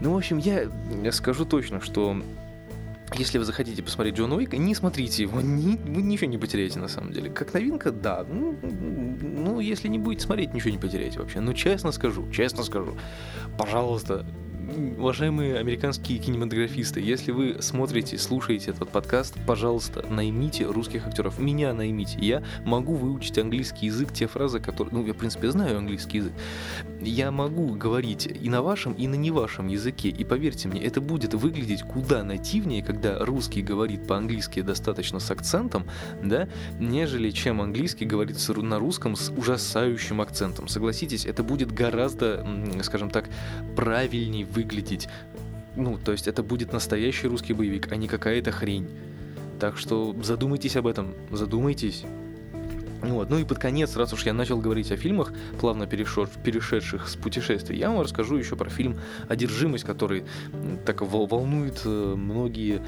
Ну, 0.00 0.12
в 0.12 0.16
общем, 0.16 0.38
я, 0.38 0.68
скажу 1.12 1.44
точно, 1.44 1.80
что 1.80 2.16
если 3.14 3.38
вы 3.38 3.44
захотите 3.44 3.82
посмотреть 3.82 4.16
Джона 4.16 4.36
Уика, 4.36 4.56
не 4.56 4.74
смотрите 4.74 5.22
его, 5.22 5.40
ни, 5.40 5.76
вы 5.76 6.02
ничего 6.02 6.28
не 6.28 6.38
потеряете 6.38 6.78
на 6.78 6.88
самом 6.88 7.12
деле. 7.12 7.30
Как 7.30 7.52
новинка, 7.52 7.92
да. 7.92 8.24
Ну, 8.28 8.56
ну, 8.62 9.60
если 9.60 9.88
не 9.88 9.98
будете 9.98 10.24
смотреть, 10.24 10.54
ничего 10.54 10.70
не 10.70 10.78
потеряете 10.78 11.18
вообще. 11.18 11.40
Но 11.40 11.52
честно 11.52 11.92
скажу, 11.92 12.28
честно 12.32 12.64
скажу, 12.64 12.96
пожалуйста, 13.58 14.26
уважаемые 14.72 15.58
американские 15.58 16.18
кинематографисты, 16.18 17.00
если 17.00 17.32
вы 17.32 17.56
смотрите, 17.60 18.18
слушаете 18.18 18.70
этот 18.70 18.88
подкаст, 18.88 19.34
пожалуйста, 19.46 20.04
наймите 20.08 20.66
русских 20.66 21.06
актеров. 21.06 21.38
Меня 21.38 21.72
наймите. 21.74 22.18
Я 22.20 22.42
могу 22.64 22.94
выучить 22.94 23.38
английский 23.38 23.86
язык, 23.86 24.12
те 24.12 24.26
фразы, 24.26 24.60
которые... 24.60 24.94
Ну, 24.94 25.06
я, 25.06 25.12
в 25.12 25.16
принципе, 25.16 25.50
знаю 25.50 25.78
английский 25.78 26.18
язык. 26.18 26.32
Я 27.00 27.30
могу 27.30 27.74
говорить 27.74 28.26
и 28.26 28.48
на 28.48 28.62
вашем, 28.62 28.92
и 28.94 29.06
на 29.06 29.14
не 29.14 29.30
вашем 29.30 29.68
языке. 29.68 30.08
И 30.08 30.24
поверьте 30.24 30.68
мне, 30.68 30.82
это 30.82 31.00
будет 31.00 31.34
выглядеть 31.34 31.82
куда 31.82 32.22
нативнее, 32.22 32.82
когда 32.82 33.18
русский 33.24 33.62
говорит 33.62 34.06
по-английски 34.06 34.62
достаточно 34.62 35.18
с 35.18 35.30
акцентом, 35.30 35.84
да, 36.22 36.48
нежели 36.78 37.30
чем 37.30 37.60
английский 37.60 38.04
говорит 38.04 38.36
на 38.56 38.78
русском 38.78 39.16
с 39.16 39.30
ужасающим 39.30 40.20
акцентом. 40.20 40.68
Согласитесь, 40.68 41.26
это 41.26 41.42
будет 41.42 41.72
гораздо, 41.72 42.46
скажем 42.82 43.10
так, 43.10 43.28
правильнее 43.76 44.44
выглядеть. 44.62 45.08
Ну, 45.76 45.98
то 45.98 46.12
есть 46.12 46.28
это 46.28 46.42
будет 46.42 46.72
настоящий 46.72 47.28
русский 47.28 47.54
боевик, 47.54 47.90
а 47.90 47.96
не 47.96 48.08
какая-то 48.08 48.50
хрень. 48.52 48.88
Так 49.58 49.76
что 49.76 50.14
задумайтесь 50.22 50.76
об 50.76 50.86
этом, 50.86 51.14
задумайтесь. 51.30 52.04
Вот. 53.02 53.30
Ну 53.30 53.38
и 53.38 53.44
под 53.44 53.58
конец, 53.58 53.96
раз 53.96 54.12
уж 54.12 54.24
я 54.24 54.32
начал 54.32 54.58
говорить 54.58 54.92
о 54.92 54.96
фильмах, 54.96 55.32
плавно 55.60 55.86
перешед, 55.86 56.30
перешедших 56.44 57.08
с 57.08 57.16
путешествий, 57.16 57.78
я 57.78 57.90
вам 57.90 58.00
расскажу 58.00 58.36
еще 58.36 58.56
про 58.56 58.70
фильм 58.70 58.98
«Одержимость», 59.28 59.84
который 59.84 60.24
так 60.86 61.02
волнует 61.02 61.82
э, 61.84 62.14
многие 62.16 62.80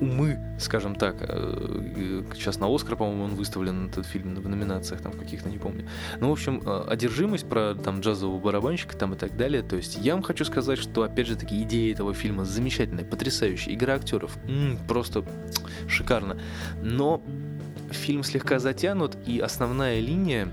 умы, 0.00 0.38
скажем 0.58 0.94
так. 0.94 1.16
Э, 1.20 2.22
сейчас 2.34 2.58
на 2.58 2.74
«Оскар», 2.74 2.96
по-моему, 2.96 3.24
он 3.24 3.34
выставлен, 3.34 3.88
этот 3.88 4.06
фильм, 4.06 4.34
в 4.34 4.48
номинациях 4.48 5.02
там 5.02 5.12
каких-то, 5.12 5.50
не 5.50 5.58
помню. 5.58 5.86
Ну, 6.20 6.30
в 6.30 6.32
общем, 6.32 6.62
э, 6.64 6.84
«Одержимость» 6.88 7.48
про 7.48 7.74
там 7.74 8.00
джазового 8.00 8.38
барабанщика 8.38 8.96
там 8.96 9.14
и 9.14 9.16
так 9.16 9.36
далее. 9.36 9.62
То 9.62 9.76
есть 9.76 9.98
я 9.98 10.14
вам 10.14 10.22
хочу 10.22 10.44
сказать, 10.44 10.78
что, 10.78 11.02
опять 11.02 11.26
же 11.26 11.36
таки, 11.36 11.62
идея 11.62 11.92
этого 11.92 12.14
фильма 12.14 12.44
замечательная, 12.44 13.04
потрясающая. 13.04 13.74
Игра 13.74 13.94
актеров 13.94 14.38
м-м, 14.46 14.78
просто 14.88 15.24
шикарно. 15.86 16.38
Но 16.82 17.22
фильм 17.90 18.22
слегка 18.22 18.58
затянут, 18.58 19.16
и 19.26 19.38
основная 19.40 20.00
линия 20.00 20.48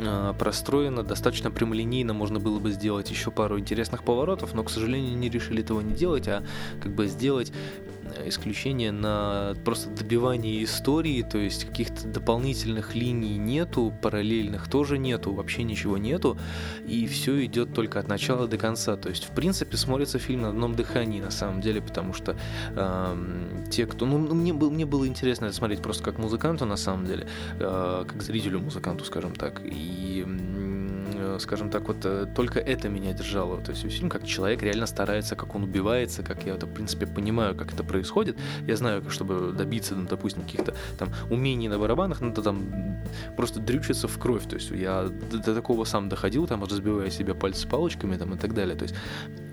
а, 0.00 0.32
простроена 0.34 1.02
достаточно 1.02 1.50
прямолинейно, 1.50 2.12
можно 2.12 2.38
было 2.40 2.58
бы 2.58 2.70
сделать 2.72 3.10
еще 3.10 3.30
пару 3.30 3.58
интересных 3.58 4.04
поворотов, 4.04 4.54
но, 4.54 4.62
к 4.62 4.70
сожалению, 4.70 5.16
не 5.16 5.28
решили 5.28 5.62
этого 5.62 5.80
не 5.80 5.94
делать, 5.94 6.28
а 6.28 6.44
как 6.82 6.94
бы 6.94 7.06
сделать 7.06 7.52
исключение 8.28 8.92
на 8.92 9.54
просто 9.64 9.90
добивание 9.90 10.62
истории, 10.64 11.22
то 11.22 11.38
есть 11.38 11.64
каких-то 11.64 12.06
дополнительных 12.08 12.94
линий 12.94 13.36
нету, 13.38 13.92
параллельных 14.02 14.68
тоже 14.68 14.98
нету, 14.98 15.32
вообще 15.32 15.62
ничего 15.62 15.98
нету, 15.98 16.38
и 16.86 17.06
все 17.06 17.44
идет 17.44 17.74
только 17.74 18.00
от 18.00 18.08
начала 18.08 18.46
до 18.46 18.56
конца. 18.56 18.96
То 18.96 19.08
есть, 19.08 19.24
в 19.24 19.30
принципе, 19.30 19.76
смотрится 19.76 20.18
фильм 20.18 20.42
на 20.42 20.48
одном 20.50 20.74
дыхании 20.74 21.20
на 21.20 21.30
самом 21.30 21.60
деле, 21.60 21.80
потому 21.80 22.12
что 22.12 22.36
э, 22.74 23.16
те, 23.70 23.86
кто... 23.86 24.06
Ну, 24.06 24.18
мне, 24.18 24.52
был, 24.52 24.70
мне 24.70 24.86
было 24.86 25.06
интересно 25.06 25.46
это 25.46 25.54
смотреть 25.54 25.82
просто 25.82 26.02
как 26.02 26.18
музыканту 26.18 26.66
на 26.66 26.76
самом 26.76 27.06
деле, 27.06 27.26
э, 27.58 28.04
как 28.06 28.22
зрителю-музыканту, 28.22 29.04
скажем 29.04 29.34
так, 29.34 29.60
и 29.64 30.24
скажем 31.38 31.70
так, 31.70 31.88
вот 31.88 32.04
э, 32.04 32.26
только 32.34 32.60
это 32.60 32.88
меня 32.88 33.12
держало. 33.12 33.60
То 33.60 33.72
есть 33.72 33.82
фильм, 33.90 34.08
как 34.08 34.26
человек 34.26 34.62
реально 34.62 34.86
старается, 34.86 35.36
как 35.36 35.54
он 35.54 35.64
убивается, 35.64 36.22
как 36.22 36.44
я 36.44 36.54
это, 36.54 36.66
в 36.66 36.72
принципе, 36.72 37.06
понимаю, 37.06 37.54
как 37.54 37.72
это 37.72 37.84
происходит. 37.84 38.36
Я 38.66 38.76
знаю, 38.76 39.02
чтобы 39.10 39.52
добиться, 39.52 39.94
ну, 39.94 40.06
допустим, 40.08 40.42
каких-то 40.42 40.74
там 40.98 41.10
умений 41.30 41.68
на 41.68 41.78
барабанах, 41.78 42.20
надо 42.20 42.42
там 42.42 42.62
просто 43.36 43.60
дрючиться 43.60 44.08
в 44.08 44.18
кровь. 44.18 44.46
То 44.48 44.56
есть 44.56 44.70
я 44.70 45.08
до, 45.30 45.38
до 45.38 45.54
такого 45.54 45.84
сам 45.84 46.08
доходил, 46.08 46.46
там, 46.46 46.64
разбивая 46.64 47.10
себе 47.10 47.34
пальцы 47.34 47.68
палочками 47.68 48.16
там, 48.16 48.34
и 48.34 48.36
так 48.38 48.54
далее. 48.54 48.76
То 48.76 48.84
есть 48.84 48.94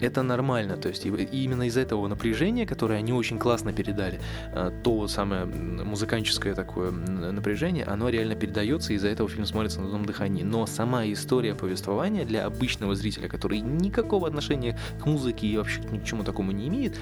это 0.01 0.23
нормально. 0.23 0.77
То 0.77 0.89
есть 0.89 1.05
именно 1.05 1.63
из 1.63 1.77
этого 1.77 2.07
напряжения, 2.07 2.65
которое 2.65 2.95
они 2.95 3.13
очень 3.13 3.37
классно 3.39 3.71
передали, 3.73 4.19
э, 4.53 4.71
то 4.83 5.07
самое 5.07 5.45
музыканческое 5.45 6.53
такое 6.53 6.91
напряжение, 6.91 7.85
оно 7.85 8.09
реально 8.09 8.35
передается, 8.35 8.93
и 8.93 8.95
из-за 8.95 9.09
этого 9.09 9.29
фильм 9.29 9.45
смотрится 9.45 9.79
на 9.79 9.87
одном 9.87 10.05
дыхании. 10.05 10.43
Но 10.43 10.65
сама 10.65 11.05
история 11.05 11.55
повествования 11.55 12.25
для 12.25 12.45
обычного 12.45 12.95
зрителя, 12.95 13.27
который 13.27 13.59
никакого 13.59 14.27
отношения 14.27 14.77
к 15.01 15.05
музыке 15.05 15.47
и 15.47 15.57
вообще 15.57 15.81
ни 15.91 15.99
к 15.99 16.03
чему 16.03 16.23
такому 16.23 16.51
не 16.51 16.67
имеет, 16.67 16.97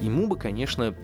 ему 0.00 0.26
бы, 0.26 0.36
конечно, 0.36 0.94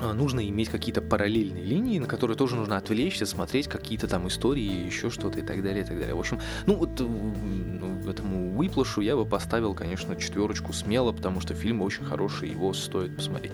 нужно 0.00 0.48
иметь 0.48 0.68
какие-то 0.68 1.02
параллельные 1.02 1.64
линии, 1.64 1.98
на 1.98 2.06
которые 2.06 2.36
тоже 2.36 2.56
нужно 2.56 2.76
отвлечься, 2.76 3.26
смотреть 3.26 3.68
какие-то 3.68 4.08
там 4.08 4.28
истории, 4.28 4.86
еще 4.86 5.10
что-то 5.10 5.38
и 5.38 5.42
так 5.42 5.62
далее, 5.62 5.82
и 5.82 5.86
так 5.86 5.98
далее. 5.98 6.14
В 6.14 6.18
общем, 6.18 6.40
ну 6.66 6.74
вот 6.74 6.98
ну, 7.00 8.08
этому 8.08 8.50
выплашу 8.52 9.00
я 9.00 9.16
бы 9.16 9.24
поставил, 9.24 9.74
конечно, 9.74 10.16
четверочку 10.16 10.72
смело, 10.72 11.12
потому 11.12 11.40
что 11.40 11.54
фильм 11.54 11.82
очень 11.82 12.04
хороший, 12.04 12.50
его 12.50 12.72
стоит 12.72 13.16
посмотреть. 13.16 13.52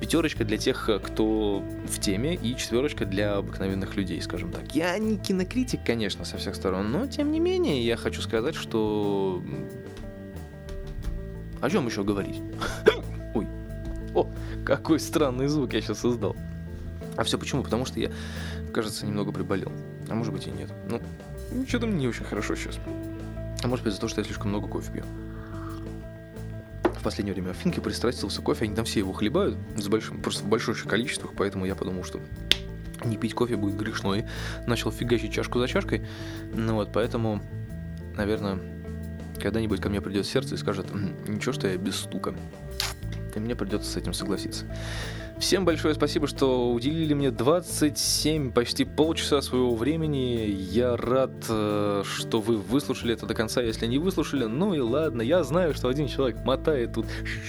Пятерочка 0.00 0.44
для 0.44 0.58
тех, 0.58 0.88
кто 1.02 1.64
в 1.86 2.00
теме, 2.00 2.34
и 2.34 2.56
четверочка 2.56 3.04
для 3.04 3.36
обыкновенных 3.36 3.96
людей, 3.96 4.22
скажем 4.22 4.52
так. 4.52 4.74
Я 4.74 4.96
не 4.98 5.16
кинокритик, 5.16 5.80
конечно, 5.84 6.24
со 6.24 6.36
всех 6.36 6.54
сторон, 6.54 6.92
но 6.92 7.06
тем 7.06 7.32
не 7.32 7.40
менее 7.40 7.84
я 7.84 7.96
хочу 7.96 8.22
сказать, 8.22 8.54
что... 8.54 9.42
О 11.60 11.68
чем 11.68 11.86
еще 11.86 12.04
говорить? 12.04 12.40
Какой 14.64 14.98
странный 14.98 15.48
звук 15.48 15.72
я 15.74 15.80
сейчас 15.80 16.00
создал. 16.00 16.36
А 17.16 17.24
все 17.24 17.38
почему? 17.38 17.62
Потому 17.62 17.84
что 17.84 18.00
я, 18.00 18.10
кажется, 18.72 19.06
немного 19.06 19.32
приболел. 19.32 19.72
А 20.08 20.14
может 20.14 20.32
быть 20.32 20.46
и 20.46 20.50
нет. 20.50 20.70
Ну, 20.88 21.00
что-то 21.66 21.86
мне 21.86 21.98
не 21.98 22.08
очень 22.08 22.24
хорошо 22.24 22.54
сейчас. 22.54 22.78
А 23.62 23.68
может 23.68 23.84
быть 23.84 23.92
из-за 23.92 24.00
того, 24.00 24.10
что 24.10 24.20
я 24.20 24.24
слишком 24.24 24.50
много 24.50 24.68
кофе 24.68 24.92
пью 24.92 25.04
в 26.98 27.02
последнее 27.02 27.32
время 27.32 27.52
в 27.52 27.56
Финке 27.56 27.80
пристрастился 27.80 28.42
кофе, 28.42 28.64
они 28.64 28.74
там 28.74 28.84
все 28.84 29.00
его 29.00 29.12
хлебают 29.12 29.56
с 29.76 29.86
большим, 29.86 30.20
просто 30.20 30.44
в 30.44 30.48
больших 30.48 30.84
количествах, 30.84 31.32
поэтому 31.36 31.64
я 31.64 31.74
подумал, 31.74 32.04
что 32.04 32.20
не 33.04 33.16
пить 33.16 33.34
кофе 33.34 33.56
будет 33.56 33.76
грешно, 33.76 34.14
и 34.14 34.24
начал 34.66 34.90
фигачить 34.90 35.32
чашку 35.32 35.60
за 35.60 35.68
чашкой. 35.68 36.04
Ну 36.52 36.74
вот, 36.74 36.92
поэтому, 36.92 37.40
наверное, 38.16 38.58
когда-нибудь 39.40 39.80
ко 39.80 39.88
мне 39.88 40.00
придет 40.00 40.26
сердце 40.26 40.56
и 40.56 40.58
скажет, 40.58 40.88
ничего, 41.28 41.52
что 41.52 41.68
я 41.68 41.76
без 41.76 41.96
стука. 41.96 42.34
И 43.34 43.40
мне 43.40 43.54
придется 43.54 43.90
с 43.90 43.96
этим 43.96 44.12
согласиться. 44.12 44.64
Всем 45.38 45.64
большое 45.64 45.94
спасибо, 45.94 46.26
что 46.26 46.72
уделили 46.72 47.14
мне 47.14 47.30
27, 47.30 48.50
почти 48.50 48.84
полчаса 48.84 49.40
своего 49.40 49.76
времени. 49.76 50.46
Я 50.50 50.96
рад, 50.96 51.30
э, 51.48 52.02
что 52.04 52.40
вы 52.40 52.56
выслушали 52.56 53.14
это 53.14 53.26
до 53.26 53.34
конца. 53.34 53.62
Если 53.62 53.86
не 53.86 53.98
выслушали, 53.98 54.46
ну 54.46 54.74
и 54.74 54.80
ладно. 54.80 55.22
Я 55.22 55.44
знаю, 55.44 55.74
что 55.74 55.88
один 55.88 56.08
человек 56.08 56.44
мотает 56.44 56.94
тут 56.94 57.06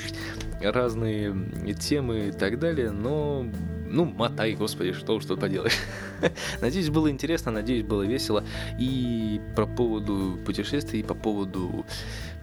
разные 0.62 1.34
темы 1.80 2.28
и 2.28 2.32
так 2.32 2.60
далее, 2.60 2.92
но 2.92 3.48
ну, 3.90 4.06
мотай, 4.06 4.56
господи, 4.56 4.94
что 4.94 5.20
тут 5.20 5.40
поделаешь. 5.40 5.78
надеюсь, 6.62 6.90
было 6.90 7.10
интересно, 7.10 7.52
надеюсь, 7.52 7.84
было 7.84 8.04
весело. 8.04 8.44
И 8.80 9.42
по 9.56 9.66
поводу 9.66 10.38
путешествий, 10.46 11.02
и 11.02 11.04
по 11.04 11.16
поводу 11.16 11.86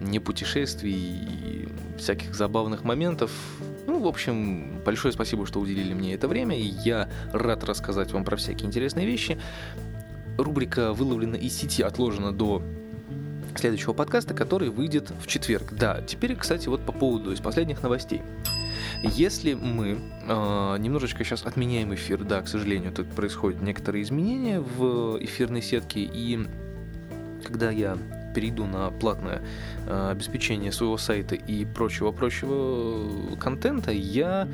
не 0.01 0.19
путешествий, 0.19 0.95
и 0.95 1.69
всяких 1.99 2.35
забавных 2.35 2.85
моментов. 2.85 3.31
Ну, 3.87 4.01
в 4.01 4.07
общем, 4.07 4.81
большое 4.85 5.13
спасибо, 5.13 5.47
что 5.47 5.61
уделили 5.61 5.95
мне 5.95 6.15
это 6.15 6.29
время. 6.29 6.59
И 6.59 6.65
я 6.85 7.09
рад 7.33 7.65
рассказать 7.65 8.13
вам 8.13 8.25
про 8.25 8.37
всякие 8.37 8.67
интересные 8.67 9.07
вещи. 9.07 9.39
Рубрика 10.39 10.93
«Выловлена 10.93 11.39
из 11.39 11.55
сети» 11.55 11.83
отложена 11.83 12.33
до 12.33 12.63
следующего 13.57 13.95
подкаста, 13.95 14.35
который 14.35 14.69
выйдет 14.69 15.11
в 15.23 15.27
четверг. 15.27 15.73
Да, 15.73 16.03
теперь, 16.03 16.37
кстати, 16.37 16.69
вот 16.69 16.85
по 16.85 16.93
поводу 16.93 17.33
из 17.33 17.41
последних 17.41 17.83
новостей. 17.83 18.23
Если 19.03 19.55
мы 19.55 19.99
э, 20.27 20.77
немножечко 20.79 21.25
сейчас 21.25 21.45
отменяем 21.45 21.95
эфир, 21.95 22.25
да, 22.25 22.43
к 22.43 22.49
сожалению, 22.49 22.93
тут 22.93 23.09
происходят 23.09 23.63
некоторые 23.63 24.03
изменения 24.03 24.61
в 24.61 25.19
эфирной 25.21 25.63
сетке, 25.63 26.01
и 26.01 26.47
когда 27.45 27.71
я 27.71 27.97
перейду 28.37 28.67
на 28.67 28.91
платное 28.91 29.43
э, 29.87 30.11
обеспечение 30.11 30.71
своего 30.71 30.99
сайта 30.99 31.35
и 31.35 31.65
прочего-прочего 31.65 33.37
контента, 33.37 33.91
я 33.93 34.47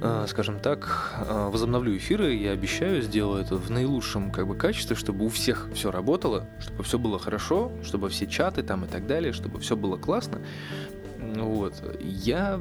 э, 0.00 0.24
скажем 0.28 0.58
так, 0.60 1.12
э, 1.18 1.48
возобновлю 1.52 1.94
эфиры, 1.98 2.32
я 2.34 2.52
обещаю, 2.52 3.02
сделаю 3.02 3.42
это 3.42 3.56
в 3.56 3.70
наилучшем 3.70 4.30
как 4.30 4.46
бы 4.46 4.56
качестве, 4.56 4.96
чтобы 4.96 5.26
у 5.26 5.28
всех 5.28 5.68
все 5.74 5.90
работало, 5.90 6.48
чтобы 6.58 6.82
все 6.84 6.98
было 6.98 7.18
хорошо, 7.18 7.70
чтобы 7.84 8.08
все 8.08 8.26
чаты 8.26 8.62
там 8.62 8.86
и 8.86 8.88
так 8.88 9.06
далее, 9.06 9.34
чтобы 9.34 9.60
все 9.60 9.76
было 9.76 9.98
классно. 9.98 10.40
Вот. 11.18 11.74
Я 12.00 12.58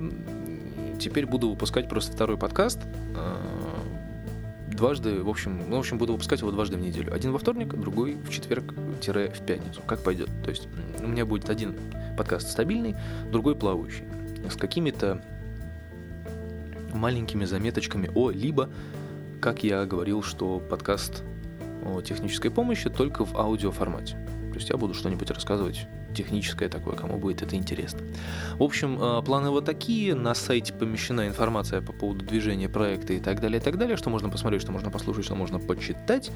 теперь 1.00 1.26
буду 1.26 1.50
выпускать 1.50 1.90
просто 1.90 2.12
второй 2.14 2.38
подкаст 2.38 2.80
э, 3.16 3.36
дважды, 4.80 5.22
в 5.22 5.30
общем, 5.30 5.62
ну, 5.68 5.76
в 5.76 5.80
общем, 5.80 5.98
буду 5.98 6.14
выпускать 6.14 6.40
его 6.40 6.52
дважды 6.52 6.78
в 6.78 6.82
неделю. 6.82 7.14
Один 7.14 7.32
во 7.32 7.38
вторник, 7.38 7.74
другой 7.76 8.16
в 8.16 8.30
четверг-в 8.30 9.46
пятницу, 9.46 9.82
как 9.86 10.04
пойдет. 10.04 10.30
То 10.44 10.50
есть 10.50 10.68
у 11.02 11.08
меня 11.08 11.26
будет 11.26 11.50
один 11.50 11.76
подкаст 12.18 12.50
стабильный, 12.50 12.96
другой 13.32 13.56
плавающий, 13.56 14.06
с 14.50 14.56
какими-то 14.56 15.22
маленькими 16.94 17.46
заметочками 17.46 18.10
о, 18.16 18.30
либо, 18.32 18.70
как 19.42 19.64
я 19.64 19.86
говорил, 19.86 20.24
что 20.24 20.60
подкаст 20.60 21.24
о 21.86 22.02
технической 22.02 22.52
помощи 22.52 22.90
только 22.90 23.26
в 23.26 23.38
аудиоформате. 23.38 24.16
То 24.50 24.56
есть 24.56 24.70
я 24.70 24.78
буду 24.78 24.94
что-нибудь 24.94 25.30
рассказывать 25.30 25.88
техническое 26.14 26.70
такое, 26.70 26.96
кому 26.96 27.18
будет 27.18 27.42
это 27.42 27.56
интересно. 27.56 28.02
В 28.58 28.64
общем, 28.64 29.02
э, 29.02 29.22
планы 29.24 29.50
вот 29.50 29.66
такие. 29.66 30.16
На 30.16 30.34
сайте 30.34 30.74
помещена 30.74 31.28
информация 31.28 31.82
по 31.82 31.94
поводу 31.94 32.26
движения 32.26 32.70
проекта 32.70 33.14
и 33.14 33.20
так 33.20 33.40
далее, 33.40 33.60
и 33.60 33.64
так 33.64 33.78
далее, 33.78 33.98
что 33.98 34.10
можно 34.10 34.30
посмотреть, 34.30 34.62
что 34.62 34.72
можно 34.72 34.92
послушать, 34.92 35.26
что 35.26 35.36
можно 35.36 35.60
почитать. 35.60 36.32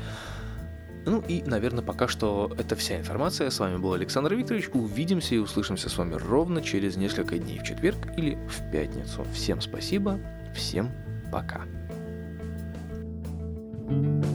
Ну 1.05 1.21
и, 1.27 1.43
наверное, 1.45 1.83
пока 1.83 2.07
что 2.07 2.51
это 2.57 2.75
вся 2.75 2.97
информация. 2.97 3.49
С 3.49 3.59
вами 3.59 3.77
был 3.77 3.93
Александр 3.93 4.33
Викторович. 4.35 4.69
Увидимся 4.73 5.35
и 5.35 5.37
услышимся 5.37 5.89
с 5.89 5.97
вами 5.97 6.15
ровно 6.15 6.61
через 6.61 6.95
несколько 6.95 7.37
дней, 7.37 7.59
в 7.59 7.63
четверг 7.63 8.17
или 8.17 8.35
в 8.47 8.71
пятницу. 8.71 9.25
Всем 9.33 9.59
спасибо, 9.61 10.19
всем 10.55 10.91
пока. 11.31 11.61
thank 13.85 14.25
you 14.25 14.32